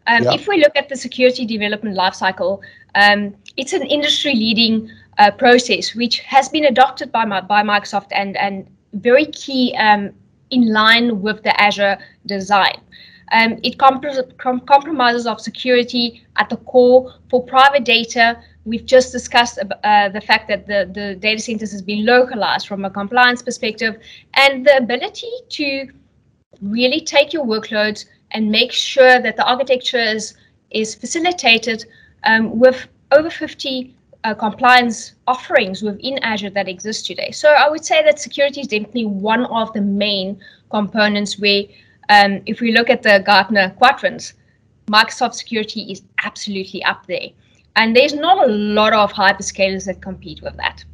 Um, 0.07 0.25
yeah. 0.25 0.35
If 0.35 0.47
we 0.47 0.59
look 0.59 0.77
at 0.77 0.89
the 0.89 0.97
security 0.97 1.47
development 1.47 1.97
lifecycle, 1.97 2.61
um, 2.95 3.35
it's 3.57 3.73
an 3.73 3.83
industry-leading 3.83 4.91
uh, 5.19 5.31
process 5.33 5.95
which 5.95 6.21
has 6.21 6.49
been 6.49 6.67
adopted 6.67 7.11
by 7.11 7.25
by 7.25 7.63
Microsoft 7.63 8.09
and 8.13 8.37
and 8.37 8.67
very 8.93 9.27
key 9.27 9.75
um, 9.79 10.13
in 10.51 10.73
line 10.73 11.21
with 11.21 11.43
the 11.43 11.61
Azure 11.61 11.99
design. 12.27 12.81
Um, 13.33 13.59
it 13.63 13.79
comp 13.79 14.03
compromises 14.67 15.27
of 15.27 15.41
security 15.41 16.25
at 16.37 16.49
the 16.49 16.57
core 16.57 17.15
for 17.29 17.45
private 17.45 17.85
data. 17.85 18.41
We've 18.65 18.87
just 18.87 19.13
discussed 19.13 19.59
uh, 19.59 20.09
the 20.09 20.21
fact 20.21 20.49
that 20.49 20.67
the, 20.67 20.91
the 20.93 21.15
data 21.15 21.41
centers 21.41 21.73
has 21.73 21.83
been 21.83 22.07
localized 22.07 22.67
from 22.67 22.85
a 22.85 22.91
compliance 22.91 23.43
perspective 23.43 23.97
and 24.35 24.67
the 24.67 24.77
ability 24.77 25.31
to 25.51 25.89
really 26.63 27.01
take 27.01 27.33
your 27.33 27.45
workloads 27.45 28.07
and 28.33 28.51
make 28.51 28.73
sure 28.73 29.21
that 29.21 29.37
the 29.37 29.45
architecture 29.45 29.99
is, 29.99 30.35
is 30.71 30.95
facilitated 30.95 31.85
um, 32.25 32.59
with 32.59 32.89
over 33.13 33.31
50 33.31 33.95
uh, 34.29 34.35
compliance 34.35 35.15
offerings 35.27 35.83
within 35.83 36.19
Azure 36.19 36.51
that 36.51 36.69
exist 36.69 37.07
today. 37.07 37.31
So 37.31 37.49
I 37.49 37.69
would 37.69 37.85
say 37.85 38.03
that 38.03 38.19
security 38.21 38.61
is 38.61 38.67
definitely 38.67 39.07
one 39.07 39.47
of 39.47 39.73
the 39.73 39.81
main 39.81 40.39
components 40.71 41.39
where 41.39 41.65
um, 42.11 42.43
if 42.47 42.61
we 42.61 42.73
look 42.73 42.91
at 42.91 43.03
the 43.03 43.23
Gartner 43.25 43.71
quadrants, 43.79 44.35
Microsoft 44.87 45.35
security 45.35 45.83
is 45.93 46.03
absolutely 46.25 46.83
up 46.85 47.07
there. 47.07 47.29
And 47.77 47.95
there's 47.95 48.15
not 48.15 48.49
a 48.49 48.51
lot 48.51 48.93
of 48.93 49.13
hyperscalers 49.13 49.87
that 49.87 50.03
compete 50.03 50.43
with 50.43 50.57
that. 50.57 50.85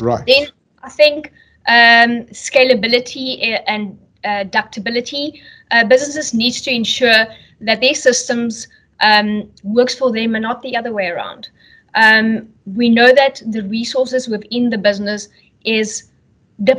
Right. 0.00 0.26
Then 0.26 0.48
I 0.82 0.90
think 0.90 1.32
um, 1.68 2.24
scalability 2.32 3.60
and 3.66 3.98
uh, 4.24 4.44
ductability, 4.44 5.40
uh, 5.70 5.84
businesses 5.84 6.34
needs 6.34 6.60
to 6.62 6.70
ensure 6.74 7.26
that 7.60 7.80
their 7.80 7.94
systems 7.94 8.68
um, 9.00 9.50
works 9.62 9.94
for 9.94 10.10
them 10.12 10.34
and 10.34 10.42
not 10.42 10.60
the 10.62 10.76
other 10.76 10.92
way 10.92 11.06
around. 11.06 11.48
Um, 11.94 12.48
we 12.66 12.88
know 12.88 13.12
that 13.12 13.42
the 13.46 13.62
resources 13.62 14.28
within 14.28 14.70
the 14.70 14.78
business 14.78 15.28
is 15.64 16.04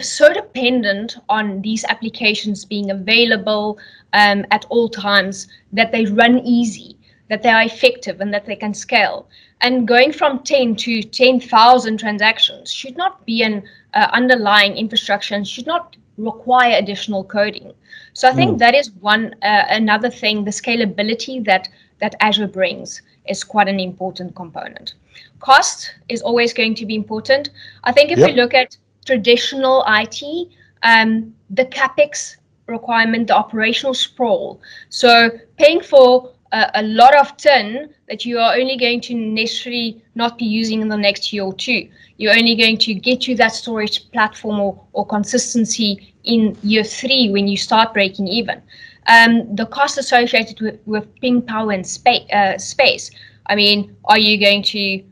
so 0.02 0.34
dependent 0.34 1.18
on 1.30 1.62
these 1.62 1.86
applications 1.86 2.66
being 2.66 2.92
available 2.92 3.78
um, 4.14 4.46
at 4.52 4.66
all 4.70 4.90
times 4.90 5.48
that 5.72 5.92
they 5.92 6.06
run 6.06 6.40
easy, 6.40 6.98
that 7.30 7.44
they 7.44 7.50
are 7.50 7.64
effective, 7.64 8.20
and 8.22 8.34
that 8.34 8.46
they 8.46 8.56
can 8.56 8.74
scale. 8.74 9.28
And 9.62 9.88
going 9.88 10.12
from 10.12 10.44
10 10.44 10.76
to 10.78 11.02
10,000 11.04 11.98
transactions 11.98 12.72
should 12.72 12.98
not 12.98 13.26
be 13.26 13.44
an 13.44 13.64
uh, 13.94 14.08
underlying 14.14 14.78
infrastructure 14.78 15.36
and 15.36 15.48
should 15.48 15.68
not 15.68 15.96
require 16.18 16.78
additional 16.78 17.24
coding. 17.24 17.74
So 18.14 18.28
I 18.28 18.34
think 18.34 18.56
mm. 18.56 18.60
that 18.60 18.76
is 18.76 18.92
one 18.92 19.34
uh, 19.42 19.66
another 19.70 20.10
thing. 20.10 20.44
The 20.44 20.52
scalability 20.52 21.44
that 21.46 21.70
that 22.00 22.16
Azure 22.20 22.48
brings 22.48 23.02
is 23.30 23.44
quite 23.44 23.68
an 23.68 23.80
important 23.80 24.36
component. 24.36 24.96
Cost 25.40 25.94
is 26.10 26.22
always 26.22 26.54
going 26.54 26.76
to 26.76 26.86
be 26.86 26.96
important. 26.96 27.52
I 27.84 27.92
think 27.92 28.12
if 28.12 28.20
yep. 28.20 28.30
we 28.30 28.36
look 28.36 28.54
at 28.54 28.78
traditional 29.06 29.84
IT, 29.88 30.50
um, 30.84 31.34
the 31.50 31.66
capex 31.66 32.36
requirement, 32.68 33.28
the 33.28 33.36
operational 33.36 33.94
sprawl. 33.94 34.62
So 34.90 35.30
paying 35.58 35.82
for 35.82 36.32
a, 36.52 36.72
a, 36.76 36.84
lot 36.84 37.16
of 37.16 37.36
tin 37.38 37.90
that 38.08 38.26
you 38.26 38.40
are 38.40 38.56
only 38.56 38.78
going 38.78 39.02
to 39.02 39.16
necessarily 39.16 40.02
not 40.16 40.38
be 40.38 40.46
using 40.46 40.82
in 40.82 40.88
the 40.88 40.98
next 40.98 41.34
year 41.34 41.44
or 41.44 41.54
two. 41.54 41.90
You're 42.18 42.34
only 42.34 42.56
going 42.56 42.78
to 42.80 42.94
get 42.94 43.28
you 43.28 43.36
that 43.38 43.54
storage 43.54 44.12
platform 44.12 44.60
or, 44.60 44.82
or 44.94 45.06
consistency 45.06 46.14
in 46.24 46.58
year 46.64 46.84
three 46.84 47.30
when 47.32 47.48
you 47.48 47.58
start 47.58 47.94
breaking 47.94 48.28
even. 48.28 48.62
Um, 49.08 49.56
the 49.56 49.66
cost 49.66 49.98
associated 49.98 50.62
with, 50.62 50.80
with 50.86 51.14
ping 51.22 51.42
power 51.42 51.72
and 51.72 51.86
space, 51.86 52.30
uh, 52.32 52.58
space. 52.58 53.12
I 53.48 53.56
mean, 53.56 53.96
are 54.06 54.20
you 54.20 54.40
going 54.40 54.64
to 54.64 55.04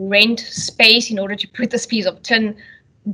rent 0.00 0.40
space 0.40 1.10
in 1.10 1.18
order 1.18 1.34
to 1.34 1.48
put 1.56 1.70
this 1.70 1.86
piece 1.86 2.06
of 2.06 2.22
tin 2.22 2.56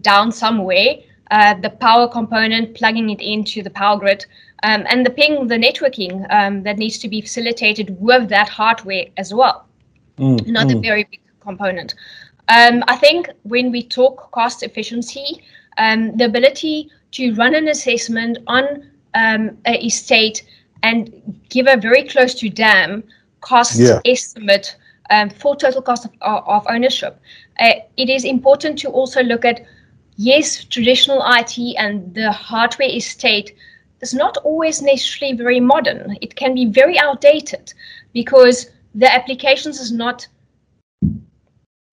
down 0.00 0.32
somewhere, 0.32 0.96
uh, 1.30 1.54
the 1.54 1.70
power 1.70 2.08
component, 2.08 2.74
plugging 2.74 3.10
it 3.10 3.20
into 3.20 3.62
the 3.62 3.70
power 3.70 3.98
grid, 3.98 4.26
um, 4.62 4.84
and 4.88 5.04
the 5.04 5.10
ping, 5.10 5.46
the 5.46 5.56
networking 5.56 6.26
um, 6.30 6.62
that 6.62 6.78
needs 6.78 6.98
to 6.98 7.08
be 7.08 7.20
facilitated 7.20 7.96
with 8.00 8.28
that 8.28 8.48
hardware 8.48 9.06
as 9.16 9.32
well. 9.32 9.66
Mm, 10.18 10.46
Another 10.48 10.74
mm. 10.74 10.82
very 10.82 11.04
big 11.04 11.20
component. 11.40 11.94
Um, 12.48 12.84
I 12.88 12.96
think 12.96 13.30
when 13.42 13.70
we 13.70 13.82
talk 13.82 14.30
cost 14.32 14.62
efficiency, 14.62 15.42
um, 15.78 16.16
the 16.16 16.26
ability 16.26 16.90
to 17.12 17.34
run 17.34 17.54
an 17.54 17.68
assessment 17.68 18.38
on 18.46 18.90
um, 19.14 19.56
estate 19.66 20.44
and 20.82 21.40
give 21.48 21.66
a 21.66 21.76
very 21.76 22.04
close 22.04 22.34
to 22.34 22.48
dam 22.48 23.02
cost 23.40 23.78
yeah. 23.78 24.00
estimate 24.04 24.76
um, 25.10 25.30
for 25.30 25.56
total 25.56 25.82
cost 25.82 26.06
of, 26.06 26.12
of 26.22 26.66
ownership. 26.68 27.20
Uh, 27.60 27.72
it 27.96 28.08
is 28.08 28.24
important 28.24 28.78
to 28.78 28.88
also 28.88 29.22
look 29.22 29.44
at 29.44 29.64
yes, 30.16 30.64
traditional 30.64 31.22
IT 31.26 31.58
and 31.78 32.14
the 32.14 32.30
hardware 32.32 32.88
estate 32.88 33.54
is 34.00 34.14
not 34.14 34.36
always 34.38 34.82
necessarily 34.82 35.36
very 35.36 35.60
modern. 35.60 36.16
It 36.20 36.36
can 36.36 36.54
be 36.54 36.66
very 36.66 36.98
outdated 36.98 37.72
because 38.12 38.70
the 38.94 39.12
applications 39.12 39.80
is 39.80 39.92
not 39.92 40.26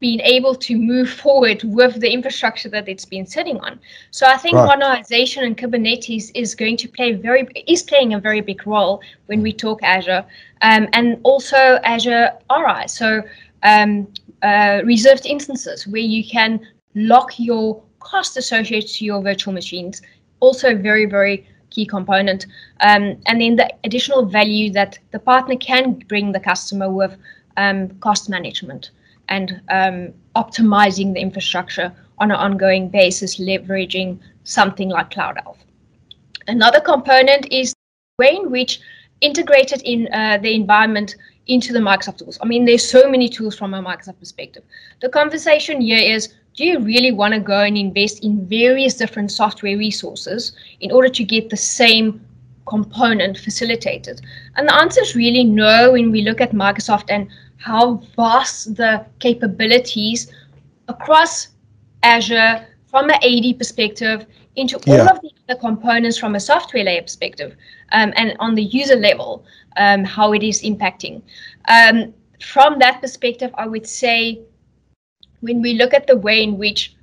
being 0.02 0.20
able 0.22 0.56
to 0.56 0.76
move 0.78 1.10
forward 1.10 1.62
with 1.64 2.02
the 2.02 2.12
infrastructure 2.12 2.68
that 2.68 2.90
it's 2.90 3.06
been 3.06 3.26
sitting 3.26 3.60
on. 3.60 3.80
So 4.10 4.26
I 4.26 4.36
think 4.36 4.56
right. 4.56 4.66
modernization 4.66 5.44
and 5.44 5.56
Kubernetes 5.56 6.32
is 6.34 6.56
going 6.56 6.76
to 6.78 6.88
play 6.90 7.14
very 7.14 7.48
is 7.68 7.84
playing 7.84 8.16
a 8.16 8.20
very 8.20 8.42
big 8.42 8.66
role 8.66 9.02
when 9.28 9.44
we 9.44 9.54
talk 9.54 9.82
Azure, 9.84 10.26
um, 10.64 10.90
and 10.94 11.20
also 11.24 11.80
Azure 11.84 12.32
RI. 12.50 12.88
So 12.88 13.22
um, 13.62 14.08
uh, 14.42 14.82
reserved 14.84 15.28
instances 15.28 15.86
where 15.88 16.02
you 16.02 16.28
can 16.28 16.60
lock 16.96 17.40
your 17.40 17.82
cost 18.00 18.38
associated 18.38 18.90
to 18.90 19.06
your 19.06 19.22
virtual 19.22 19.54
machines, 19.54 20.02
also 20.40 20.76
very, 20.76 21.06
very 21.06 21.48
key 21.70 21.86
component. 21.86 22.48
Um, 22.80 23.22
and 23.28 23.40
then 23.40 23.56
the 23.56 23.72
additional 23.84 24.26
value 24.26 24.72
that 24.72 24.98
the 25.12 25.20
partner 25.20 25.58
can 25.58 25.94
bring 26.10 26.32
the 26.32 26.40
customer 26.40 26.90
with 26.90 27.16
um, 27.56 27.90
cost 28.00 28.30
management 28.30 28.90
and 29.30 29.62
um, 29.70 30.14
optimizing 30.36 31.14
the 31.14 31.20
infrastructure 31.20 31.92
on 32.18 32.32
an 32.32 32.38
ongoing 32.38 32.90
basis, 32.90 33.40
leveraging 33.40 34.20
something 34.44 34.90
like 34.90 35.12
Cloud 35.12 35.40
Health. 35.44 35.64
Another 36.48 36.80
component 36.80 37.52
is 37.52 37.74
the 37.74 38.26
way 38.26 38.36
in 38.36 38.52
which 38.52 38.80
integrated 39.22 39.82
in 39.84 40.08
uh, 40.14 40.38
the 40.42 40.54
environment 40.54 41.16
into 41.48 41.74
the 41.74 41.80
Microsoft 41.80 42.18
tools. 42.18 42.38
I 42.42 42.46
mean, 42.46 42.66
there's 42.66 42.88
so 42.88 43.10
many 43.10 43.30
tools 43.30 43.58
from 43.58 43.74
a 43.74 43.82
Microsoft 43.82 44.20
perspective. 44.20 44.64
The 45.02 45.10
conversation 45.10 45.82
here 45.82 45.98
is 45.98 46.34
do 46.56 46.66
you 46.66 46.80
really 46.80 47.12
want 47.12 47.34
to 47.34 47.40
go 47.40 47.62
and 47.62 47.78
invest 47.78 48.24
in 48.24 48.46
various 48.46 48.96
different 48.96 49.32
software 49.32 49.78
resources 49.78 50.52
in 50.82 50.92
order 50.92 51.08
to 51.08 51.24
get 51.24 51.50
the 51.50 51.58
same 51.58 52.26
component 52.68 53.38
facilitated? 53.38 54.22
And 54.56 54.68
the 54.68 54.76
answer 54.76 55.02
is 55.02 55.16
really 55.16 55.44
no 55.44 55.94
when 55.94 56.12
we 56.12 56.22
look 56.22 56.42
at 56.42 56.52
Microsoft 56.52 57.06
and 57.10 57.30
how 57.62 58.02
vast 58.16 58.76
the 58.76 59.06
capabilities 59.20 60.32
across 60.88 61.50
Azure 62.04 62.66
from 62.88 63.10
an 63.10 63.20
AD 63.24 63.58
perspective 63.58 64.26
into 64.56 64.80
yeah. 64.86 65.02
all 65.02 65.10
of 65.10 65.22
the 65.22 65.32
other 65.48 65.60
components 65.60 66.18
from 66.18 66.36
a 66.36 66.40
software 66.40 66.84
layer 66.84 67.02
perspective 67.02 67.56
um, 67.92 68.12
and 68.16 68.36
on 68.40 68.56
the 68.56 68.64
user 68.64 68.96
level, 68.96 69.46
um, 69.78 70.04
how 70.04 70.34
it 70.34 70.44
is 70.44 70.62
impacting. 70.64 71.22
Um, 71.70 72.14
from 72.42 72.80
that 72.80 73.00
perspective, 73.00 73.52
I 73.56 73.68
would 73.68 73.88
say 73.88 74.42
when 75.42 75.62
we 75.62 75.76
look 75.76 75.94
at 75.94 76.08
the 76.08 76.18
way 76.18 76.42
in 76.44 76.58
which 76.58 76.96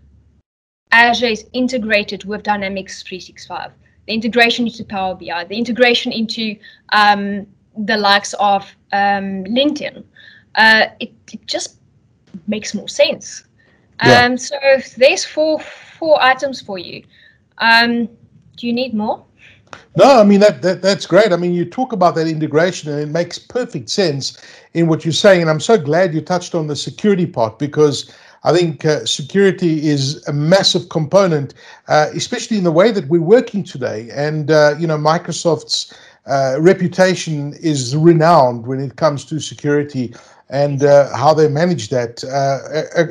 Azure 0.90 1.26
is 1.26 1.46
integrated 1.52 2.24
with 2.24 2.42
Dynamics 2.42 3.02
365, 3.02 3.72
the 4.06 4.14
integration 4.14 4.66
into 4.66 4.84
Power 4.84 5.14
BI, 5.14 5.44
the 5.44 5.56
integration 5.56 6.12
into 6.12 6.56
um, 6.92 7.46
the 7.76 7.96
likes 7.96 8.34
of 8.34 8.64
um, 8.92 9.44
LinkedIn, 9.44 10.02
uh, 10.58 10.86
it, 11.00 11.12
it, 11.32 11.46
just 11.46 11.78
makes 12.46 12.74
more 12.74 12.88
sense. 12.88 13.44
Yeah. 14.04 14.24
Um, 14.24 14.36
so 14.36 14.56
there's 14.96 15.24
four 15.24 15.60
four 15.98 16.22
items 16.22 16.60
for 16.60 16.78
you. 16.78 17.02
Um, 17.58 18.06
do 18.56 18.66
you 18.66 18.72
need 18.72 18.92
more? 18.92 19.24
No, 19.96 20.20
I 20.20 20.24
mean 20.24 20.40
that, 20.40 20.62
that 20.62 20.82
that's 20.82 21.06
great. 21.06 21.32
I 21.32 21.36
mean, 21.36 21.52
you 21.52 21.64
talk 21.64 21.92
about 21.92 22.14
that 22.16 22.26
integration, 22.26 22.90
and 22.90 23.00
it 23.00 23.08
makes 23.08 23.38
perfect 23.38 23.88
sense 23.88 24.40
in 24.74 24.86
what 24.88 25.04
you're 25.04 25.12
saying. 25.12 25.40
And 25.40 25.50
I'm 25.50 25.60
so 25.60 25.78
glad 25.78 26.14
you 26.14 26.20
touched 26.20 26.54
on 26.54 26.66
the 26.66 26.76
security 26.76 27.26
part 27.26 27.58
because 27.58 28.12
I 28.44 28.52
think 28.52 28.84
uh, 28.84 29.04
security 29.04 29.88
is 29.88 30.26
a 30.28 30.32
massive 30.32 30.88
component, 30.88 31.54
uh, 31.88 32.06
especially 32.14 32.58
in 32.58 32.64
the 32.64 32.72
way 32.72 32.92
that 32.92 33.08
we're 33.08 33.20
working 33.20 33.64
today. 33.64 34.08
And 34.12 34.50
uh, 34.50 34.74
you 34.78 34.86
know, 34.86 34.98
Microsoft's 34.98 35.92
uh, 36.26 36.56
reputation 36.60 37.54
is 37.60 37.96
renowned 37.96 38.66
when 38.66 38.80
it 38.80 38.96
comes 38.96 39.24
to 39.26 39.40
security 39.40 40.14
and 40.50 40.82
uh, 40.82 41.14
how 41.14 41.34
they 41.34 41.48
manage 41.48 41.90
that 41.90 42.24
uh, 42.24 42.58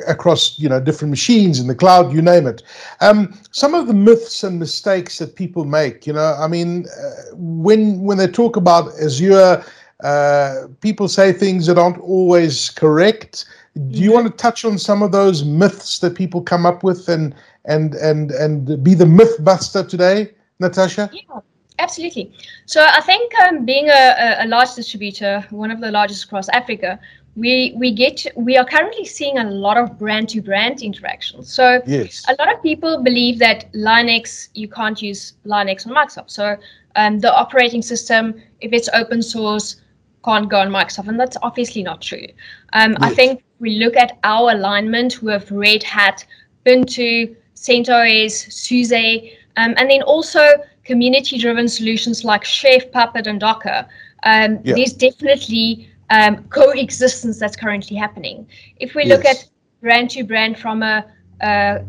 across 0.06 0.58
you 0.58 0.68
know 0.68 0.80
different 0.80 1.10
machines 1.10 1.60
in 1.60 1.66
the 1.68 1.74
cloud, 1.74 2.12
you 2.12 2.20
name 2.20 2.46
it. 2.46 2.62
Um, 3.00 3.38
some 3.50 3.74
of 3.74 3.86
the 3.86 3.94
myths 3.94 4.42
and 4.42 4.58
mistakes 4.58 5.18
that 5.18 5.36
people 5.36 5.64
make, 5.64 6.06
you 6.06 6.12
know, 6.12 6.36
I 6.38 6.48
mean, 6.48 6.86
uh, 6.86 7.34
when 7.34 8.00
when 8.00 8.18
they 8.18 8.26
talk 8.26 8.56
about 8.56 8.90
Azure, 9.00 9.64
uh, 10.02 10.54
people 10.80 11.08
say 11.08 11.32
things 11.32 11.66
that 11.66 11.78
aren't 11.78 11.98
always 11.98 12.70
correct. 12.70 13.44
Do 13.74 13.98
you 13.98 14.10
mm-hmm. 14.10 14.14
want 14.14 14.26
to 14.26 14.32
touch 14.32 14.64
on 14.64 14.76
some 14.76 15.02
of 15.02 15.12
those 15.12 15.44
myths 15.44 16.00
that 16.00 16.16
people 16.16 16.42
come 16.42 16.66
up 16.66 16.82
with 16.82 17.08
and 17.08 17.34
and 17.66 17.94
and 17.94 18.32
and 18.32 18.82
be 18.82 18.94
the 18.94 19.06
myth 19.06 19.36
buster 19.44 19.84
today, 19.84 20.32
Natasha? 20.58 21.10
Yeah. 21.12 21.40
Absolutely. 21.80 22.32
So 22.66 22.84
I 22.84 23.00
think 23.02 23.32
um, 23.38 23.64
being 23.64 23.88
a, 23.88 24.38
a, 24.40 24.48
large 24.48 24.74
distributor, 24.74 25.46
one 25.50 25.70
of 25.70 25.80
the 25.80 25.92
largest 25.92 26.24
across 26.24 26.48
Africa, 26.48 26.98
we 27.38 27.72
we 27.76 27.92
get 27.92 28.26
we 28.36 28.56
are 28.56 28.64
currently 28.64 29.04
seeing 29.04 29.38
a 29.38 29.44
lot 29.44 29.76
of 29.76 29.98
brand 29.98 30.28
to 30.30 30.42
brand 30.42 30.82
interactions. 30.82 31.52
So 31.52 31.80
yes. 31.86 32.24
a 32.28 32.34
lot 32.38 32.52
of 32.52 32.62
people 32.62 33.02
believe 33.02 33.38
that 33.38 33.72
Linux 33.72 34.48
you 34.54 34.68
can't 34.68 35.00
use 35.00 35.34
Linux 35.46 35.86
on 35.86 35.94
Microsoft. 35.94 36.30
So 36.30 36.56
um, 36.96 37.20
the 37.20 37.32
operating 37.32 37.82
system, 37.82 38.34
if 38.60 38.72
it's 38.72 38.88
open 38.92 39.22
source, 39.22 39.76
can't 40.24 40.48
go 40.48 40.58
on 40.58 40.68
Microsoft, 40.68 41.08
and 41.08 41.18
that's 41.18 41.36
obviously 41.42 41.82
not 41.82 42.02
true. 42.02 42.26
Um, 42.72 42.92
yes. 42.92 42.98
I 43.00 43.14
think 43.14 43.44
we 43.60 43.76
look 43.76 43.96
at 43.96 44.18
our 44.24 44.50
alignment 44.50 45.22
with 45.22 45.50
Red 45.50 45.82
Hat, 45.82 46.26
Ubuntu, 46.66 47.36
CentOS, 47.54 48.52
SUSE, 48.52 49.32
um, 49.56 49.74
and 49.76 49.90
then 49.90 50.02
also 50.02 50.42
community-driven 50.84 51.68
solutions 51.68 52.24
like 52.24 52.44
Chef, 52.44 52.90
Puppet, 52.90 53.26
and 53.26 53.38
Docker. 53.40 53.86
Um, 54.24 54.58
yeah. 54.64 54.74
There's 54.74 54.92
definitely 54.92 55.88
um, 56.10 56.44
coexistence 56.44 57.38
that's 57.38 57.56
currently 57.56 57.96
happening. 57.96 58.46
If 58.76 58.94
we 58.94 59.04
look 59.04 59.24
at 59.24 59.46
brand 59.80 60.10
to 60.10 60.24
brand 60.24 60.58
from 60.58 60.82
a, 60.82 61.04
a, 61.40 61.84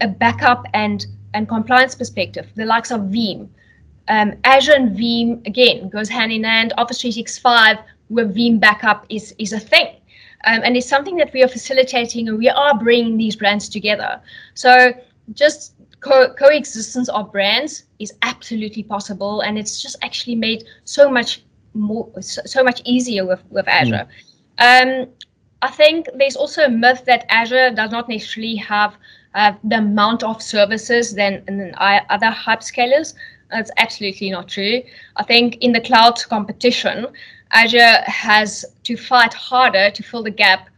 a, 0.00 0.08
backup 0.08 0.64
and, 0.72 1.06
and 1.34 1.48
compliance 1.48 1.94
perspective, 1.94 2.46
the 2.54 2.64
likes 2.64 2.90
of 2.90 3.00
Veeam, 3.02 3.48
um, 4.08 4.34
Azure 4.44 4.74
and 4.74 4.96
Veeam 4.96 5.44
again 5.46 5.88
goes 5.88 6.08
hand 6.08 6.32
in 6.32 6.44
hand. 6.44 6.72
Office 6.78 7.00
365 7.00 7.78
where 8.08 8.26
Veeam 8.26 8.60
backup 8.60 9.04
is 9.08 9.34
is 9.38 9.52
a 9.52 9.58
thing, 9.58 9.96
um, 10.46 10.60
and 10.62 10.76
it's 10.76 10.88
something 10.88 11.16
that 11.16 11.32
we 11.32 11.42
are 11.42 11.48
facilitating, 11.48 12.28
and 12.28 12.38
we 12.38 12.48
are 12.48 12.78
bringing 12.78 13.16
these 13.16 13.34
brands 13.34 13.68
together. 13.68 14.20
So 14.54 14.92
just 15.32 15.74
co- 16.00 16.32
coexistence 16.34 17.08
of 17.08 17.32
brands 17.32 17.84
is 17.98 18.12
absolutely 18.22 18.84
possible, 18.84 19.40
and 19.40 19.58
it's 19.58 19.82
just 19.82 19.96
actually 20.02 20.36
made 20.36 20.64
so 20.84 21.10
much 21.10 21.42
more 21.76 22.10
so, 22.20 22.42
so 22.44 22.62
much 22.62 22.82
easier 22.84 23.26
with 23.26 23.42
with 23.50 23.68
Azure. 23.68 24.06
Mm. 24.58 25.02
Um, 25.02 25.08
I 25.62 25.70
think 25.70 26.08
there's 26.14 26.36
also 26.36 26.64
a 26.64 26.68
myth 26.68 27.04
that 27.06 27.24
Azure 27.28 27.70
does 27.70 27.90
not 27.90 28.08
necessarily 28.08 28.56
have 28.56 28.94
uh, 29.34 29.52
the 29.64 29.78
amount 29.78 30.22
of 30.22 30.42
services 30.42 31.14
than, 31.14 31.44
than 31.46 31.74
other 31.78 32.30
hyperscalers. 32.30 33.14
That's 33.50 33.70
absolutely 33.78 34.30
not 34.30 34.48
true. 34.48 34.82
I 35.16 35.22
think 35.24 35.56
in 35.56 35.72
the 35.72 35.80
cloud 35.80 36.22
competition, 36.24 37.06
Azure 37.52 38.02
has 38.06 38.64
to 38.84 38.96
fight 38.96 39.32
harder 39.32 39.90
to 39.90 40.02
fill 40.02 40.22
the 40.22 40.30
gap 40.30 40.68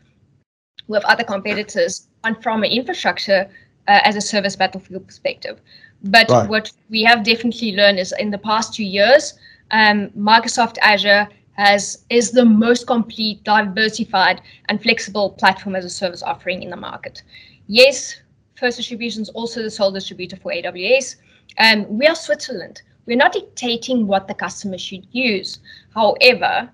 with 0.86 1.04
other 1.04 1.24
competitors 1.24 2.08
and 2.24 2.40
from 2.42 2.62
an 2.62 2.70
infrastructure 2.70 3.48
uh, 3.88 4.00
as 4.04 4.16
a 4.16 4.20
service 4.20 4.56
battlefield 4.56 5.06
perspective. 5.06 5.60
But 6.04 6.30
right. 6.30 6.48
what 6.48 6.70
we 6.90 7.02
have 7.02 7.24
definitely 7.24 7.74
learned 7.74 7.98
is 7.98 8.14
in 8.18 8.30
the 8.30 8.38
past 8.38 8.74
two 8.74 8.84
years, 8.84 9.34
um, 9.70 10.10
Microsoft 10.10 10.78
Azure 10.82 11.28
has 11.52 12.04
is 12.08 12.30
the 12.30 12.44
most 12.44 12.86
complete, 12.86 13.42
diversified, 13.44 14.40
and 14.68 14.80
flexible 14.80 15.30
platform 15.30 15.74
as 15.74 15.84
a 15.84 15.90
service 15.90 16.22
offering 16.22 16.62
in 16.62 16.70
the 16.70 16.76
market. 16.76 17.22
Yes, 17.66 18.20
First 18.54 18.76
Distribution 18.76 19.22
is 19.22 19.28
also 19.30 19.62
the 19.62 19.70
sole 19.70 19.90
distributor 19.90 20.36
for 20.36 20.52
AWS. 20.52 21.16
Um, 21.58 21.86
we 21.98 22.06
are 22.06 22.14
Switzerland. 22.14 22.82
We're 23.06 23.16
not 23.16 23.32
dictating 23.32 24.06
what 24.06 24.28
the 24.28 24.34
customer 24.34 24.78
should 24.78 25.06
use. 25.12 25.60
However, 25.94 26.70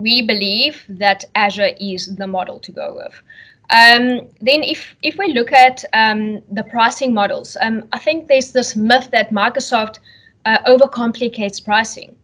we 0.00 0.22
believe 0.22 0.84
that 0.88 1.24
Azure 1.34 1.72
is 1.80 2.14
the 2.16 2.26
model 2.26 2.60
to 2.60 2.72
go 2.72 2.94
with. 2.94 3.14
Um, 3.70 4.28
then 4.40 4.62
if, 4.62 4.94
if 5.02 5.18
we 5.18 5.32
look 5.32 5.52
at 5.52 5.84
um, 5.92 6.42
the 6.52 6.62
pricing 6.62 7.12
models, 7.12 7.56
um, 7.60 7.88
I 7.92 7.98
think 7.98 8.28
there's 8.28 8.52
this 8.52 8.76
myth 8.76 9.10
that 9.12 9.30
Microsoft 9.30 9.98
uh, 10.44 10.58
overcomplicates 10.66 11.64
pricing. 11.64 12.14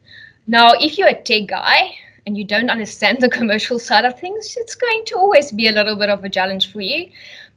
Now, 0.47 0.73
if 0.81 0.99
you're 0.99 1.09
a 1.09 1.23
tech 1.23 1.49
guy 1.49 1.95
and 2.27 2.37
you 2.37 2.45
don't 2.45 2.71
understand 2.71 3.19
the 3.21 3.29
commercial 3.29 3.79
side 3.79 4.05
of 4.05 4.19
things, 4.19 4.57
it's 4.59 4.75
going 4.75 5.05
to 5.07 5.17
always 5.17 5.53
be 5.53 5.69
a 5.69 5.73
little 5.73 5.97
bit 5.97 6.11
of 6.11 6.25
a 6.25 6.29
challenge 6.29 6.73
for 6.73 6.81
you. 6.81 7.11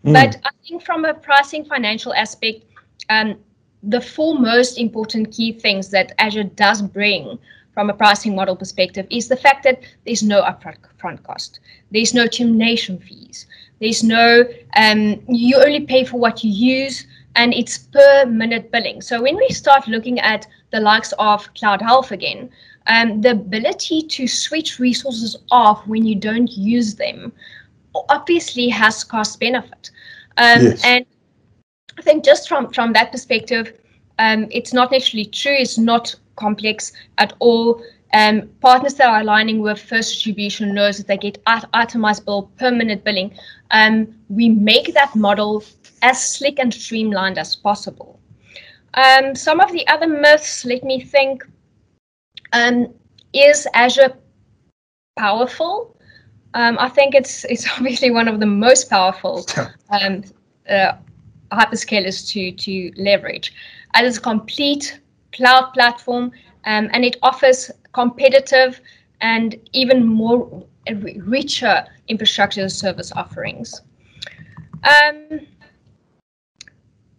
Mm. 0.06 0.14
But 0.14 0.38
I 0.46 0.50
think 0.68 0.84
from 0.84 1.06
a 1.06 1.14
pricing 1.14 1.66
financial 1.66 2.14
aspect, 2.14 2.64
um, 3.10 3.38
the 3.84 4.02
four 4.02 4.38
most 4.40 4.78
important 4.78 5.32
key 5.32 5.54
things 5.54 5.90
that 5.92 6.14
Azure 6.18 6.44
does 6.44 6.82
bring 6.82 7.38
from 7.74 7.90
a 7.92 7.94
pricing 7.94 8.36
model 8.36 8.56
perspective 8.56 9.06
is 9.12 9.28
the 9.28 9.38
fact 9.38 9.64
that 9.64 9.82
there's 10.06 10.24
no 10.24 10.42
upfront 10.42 11.24
cost. 11.24 11.60
There's 11.92 12.14
no 12.14 12.26
termination 12.26 13.00
fees. 13.00 13.46
There's 13.80 14.04
no, 14.04 14.46
um, 14.76 15.22
you 15.28 15.58
only 15.58 15.82
pay 15.82 16.04
for 16.04 16.20
what 16.20 16.44
you 16.44 16.50
use 16.50 17.06
and 17.38 17.54
it's 17.54 17.78
per 17.78 18.26
minute 18.26 18.72
billing. 18.72 19.02
So 19.02 19.22
when 19.22 19.38
we 19.38 19.48
start 19.50 19.88
looking 19.88 20.20
at 20.20 20.46
the 20.72 20.80
likes 20.80 21.14
of 21.20 21.48
Cloud 21.54 21.82
Health 21.82 22.12
again, 22.12 22.50
um, 22.88 23.22
the 23.22 23.32
ability 23.32 24.02
to 24.02 24.28
switch 24.28 24.80
resources 24.80 25.38
off 25.52 25.86
when 25.88 26.06
you 26.06 26.16
don't 26.16 26.52
use 26.52 26.96
them 26.96 27.32
obviously 28.10 28.68
has 28.70 29.04
cost 29.04 29.40
benefit. 29.40 29.92
Um, 30.38 30.62
yes. 30.64 30.84
And 30.84 31.06
I 31.98 32.02
think 32.02 32.26
just 32.26 32.48
from 32.48 32.72
from 32.74 32.94
that 32.94 33.12
perspective, 33.12 33.74
um, 34.20 34.48
it's 34.52 34.74
not 34.74 34.92
necessarily 34.92 35.30
true. 35.30 35.56
It's 35.58 35.78
not 35.78 36.14
complex 36.36 36.92
at 37.18 37.34
all. 37.40 37.82
Um, 38.14 38.50
partners 38.62 38.94
that 38.96 39.08
are 39.08 39.20
aligning 39.20 39.60
with 39.62 39.80
first 39.80 40.14
distribution 40.14 40.74
knows 40.74 40.98
that 40.98 41.08
they 41.08 41.18
get 41.18 41.42
itemized 41.46 42.26
bill, 42.26 42.52
permanent 42.58 43.04
billing. 43.04 43.34
Um, 43.72 44.16
we 44.30 44.50
make 44.50 44.94
that 44.94 45.16
model 45.16 45.64
as 46.02 46.22
slick 46.22 46.60
and 46.60 46.74
streamlined 46.74 47.38
as 47.38 47.56
possible. 47.56 48.20
Um, 48.94 49.36
some 49.36 49.60
of 49.60 49.72
the 49.72 49.86
other 49.88 50.08
myths, 50.08 50.66
let 50.66 50.84
me 50.84 51.02
think, 51.02 51.44
um, 52.54 52.94
is 53.34 53.68
Azure 53.74 54.14
powerful? 55.18 55.96
Um, 56.54 56.78
I 56.80 56.90
think 56.90 57.14
it's 57.14 57.44
it's 57.46 57.68
obviously 57.78 58.12
one 58.12 58.28
of 58.28 58.40
the 58.40 58.46
most 58.46 58.90
powerful 58.90 59.46
um, 59.90 60.24
uh, 60.70 60.94
hyperscalers 61.52 62.28
to 62.32 62.52
to 62.54 62.92
leverage. 62.98 63.54
It 63.96 64.06
is 64.06 64.18
a 64.18 64.22
complete 64.22 65.00
cloud 65.34 65.72
platform, 65.74 66.32
um, 66.66 66.90
and 66.94 67.04
it 67.06 67.18
offers 67.22 67.72
competitive 67.98 68.80
and 69.22 69.56
even 69.74 70.06
more 70.06 70.64
richer 71.26 71.84
infrastructure 72.08 72.70
service 72.70 73.12
offerings. 73.14 73.82
Um, 74.84 75.40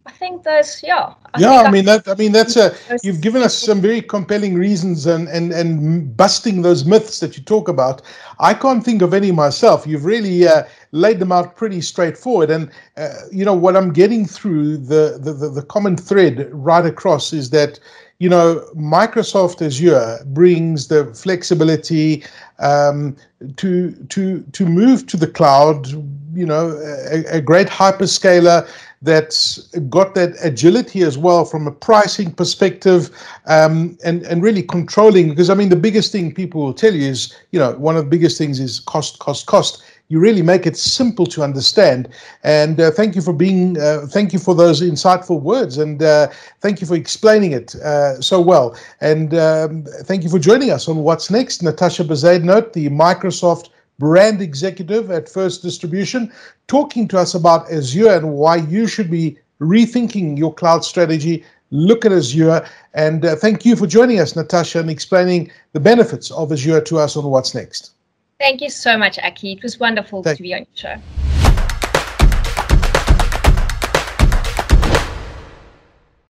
I 0.07 0.13
think 0.13 0.45
there's 0.45 0.83
yeah. 0.83 1.15
I 1.35 1.41
yeah, 1.41 1.63
I 1.67 1.71
mean 1.71 1.85
that. 1.85 2.09
I 2.09 2.15
mean 2.15 2.33
that's 2.33 2.57
a. 2.57 2.75
You've 3.03 3.21
given 3.21 3.43
us 3.43 3.55
some 3.55 3.81
very 3.81 4.01
compelling 4.01 4.55
reasons 4.55 5.07
and 5.07 5.29
and 5.29 5.53
and 5.53 6.17
busting 6.17 6.63
those 6.63 6.85
myths 6.85 7.21
that 7.21 7.37
you 7.37 7.43
talk 7.43 7.69
about. 7.69 8.03
I 8.39 8.55
can't 8.55 8.83
think 8.83 9.03
of 9.03 9.13
any 9.13 9.33
myself. 9.33 9.87
You've 9.87 10.07
really 10.07 10.47
uh, 10.47 10.63
laid 10.93 11.19
them 11.19 11.33
out 11.33 11.57
pretty 11.57 11.81
straightforward. 11.81 12.51
And 12.51 12.71
uh, 12.97 13.15
you 13.31 13.45
know 13.45 13.59
what 13.65 13.77
I'm 13.77 13.93
getting 13.93 14.25
through 14.27 14.79
the, 14.79 15.19
the 15.21 15.33
the 15.33 15.49
the 15.51 15.63
common 15.63 15.97
thread 15.97 16.49
right 16.53 16.87
across 16.87 17.33
is 17.33 17.51
that 17.51 17.81
you 18.19 18.29
know, 18.29 18.69
Microsoft 18.75 19.65
Azure 19.65 20.19
brings 20.27 20.89
the 20.89 21.07
flexibility 21.15 22.25
um, 22.59 23.17
to 23.57 23.93
to 24.09 24.43
to 24.53 24.67
move 24.67 25.07
to 25.07 25.17
the 25.17 25.29
cloud. 25.29 25.87
You 26.35 26.47
know, 26.47 26.71
a, 27.11 27.37
a, 27.37 27.41
great 27.41 27.67
hyperscaler 27.69 28.69
that's 29.03 29.67
got 29.89 30.15
that 30.15 30.37
agility 30.43 31.03
as 31.03 31.17
well 31.17 31.45
from 31.45 31.67
a 31.67 31.73
pricing 31.73 32.33
perspective, 32.33 33.11
um, 33.47 33.97
and 34.05 34.25
and 34.25 34.43
really 34.43 34.63
controlling. 34.63 35.29
Because 35.31 35.49
I 35.49 35.55
mean, 35.55 35.69
the 35.69 35.77
biggest 35.77 36.11
thing 36.11 36.35
people 36.35 36.61
will 36.63 36.75
tell 36.75 36.95
you 36.95 37.09
is, 37.09 37.35
you 37.53 37.59
know, 37.59 37.73
one 37.73 37.97
of 37.97 38.05
the 38.05 38.11
biggest 38.11 38.37
things 38.37 38.59
is 38.59 38.81
cost, 38.81 39.21
cost, 39.21 39.47
cost 39.47 39.83
you 40.09 40.19
really 40.19 40.43
make 40.43 40.67
it 40.67 40.77
simple 40.77 41.27
to 41.27 41.43
understand. 41.43 42.09
And 42.43 42.81
uh, 42.81 42.91
thank 42.91 43.15
you 43.15 43.23
for 43.23 43.33
being, 43.33 43.79
uh, 43.79 44.07
thank 44.09 44.33
you 44.33 44.39
for 44.39 44.55
those 44.55 44.81
insightful 44.81 45.41
words, 45.41 45.79
and 45.79 46.03
uh, 46.03 46.29
thank 46.61 46.81
you 46.81 46.87
for 46.87 46.95
explaining 46.95 47.53
it 47.53 47.75
uh, 47.77 48.21
so 48.21 48.41
well. 48.41 48.77
And 49.01 49.35
um, 49.35 49.85
thank 50.05 50.25
you 50.25 50.31
for 50.31 50.39
joining 50.39 50.71
us 50.71 50.89
on 50.89 50.99
What's 50.99 51.31
Next, 51.31 51.63
Natasha 51.63 52.05
Bezuidenhout, 52.05 52.73
the 52.73 52.89
Microsoft 52.89 53.69
brand 53.99 54.41
executive 54.41 55.11
at 55.11 55.29
First 55.29 55.63
Distribution, 55.63 56.33
talking 56.69 57.09
to 57.09 57.19
us 57.19 57.35
about 57.35 57.71
Azure 57.71 58.13
and 58.13 58.33
why 58.33 58.57
you 58.57 58.87
should 58.87 59.11
be 59.11 59.37
rethinking 59.61 60.39
your 60.39 60.55
cloud 60.55 60.85
strategy. 60.85 61.45
Look 61.71 62.07
at 62.07 62.13
Azure. 62.13 62.67
And 62.95 63.25
uh, 63.25 63.37
thank 63.37 63.67
you 63.67 63.77
for 63.77 63.87
joining 63.87 64.21
us, 64.21 64.37
Natasha, 64.37 64.81
and 64.81 64.89
explaining 64.89 65.51
the 65.73 65.81
benefits 65.81 66.31
of 66.31 66.53
Azure 66.53 66.81
to 66.83 66.99
us 66.99 67.17
on 67.17 67.25
What's 67.25 67.55
Next. 67.55 67.98
Thank 68.39 68.61
you 68.61 68.71
so 68.71 68.97
much, 68.97 69.19
Aki. 69.19 69.53
It 69.53 69.63
was 69.63 69.81
wonderful 69.81 70.23
Thank 70.23 70.37
to 70.37 70.43
be 70.43 70.55
on 70.55 70.61
your 70.61 70.67
show. 70.75 71.18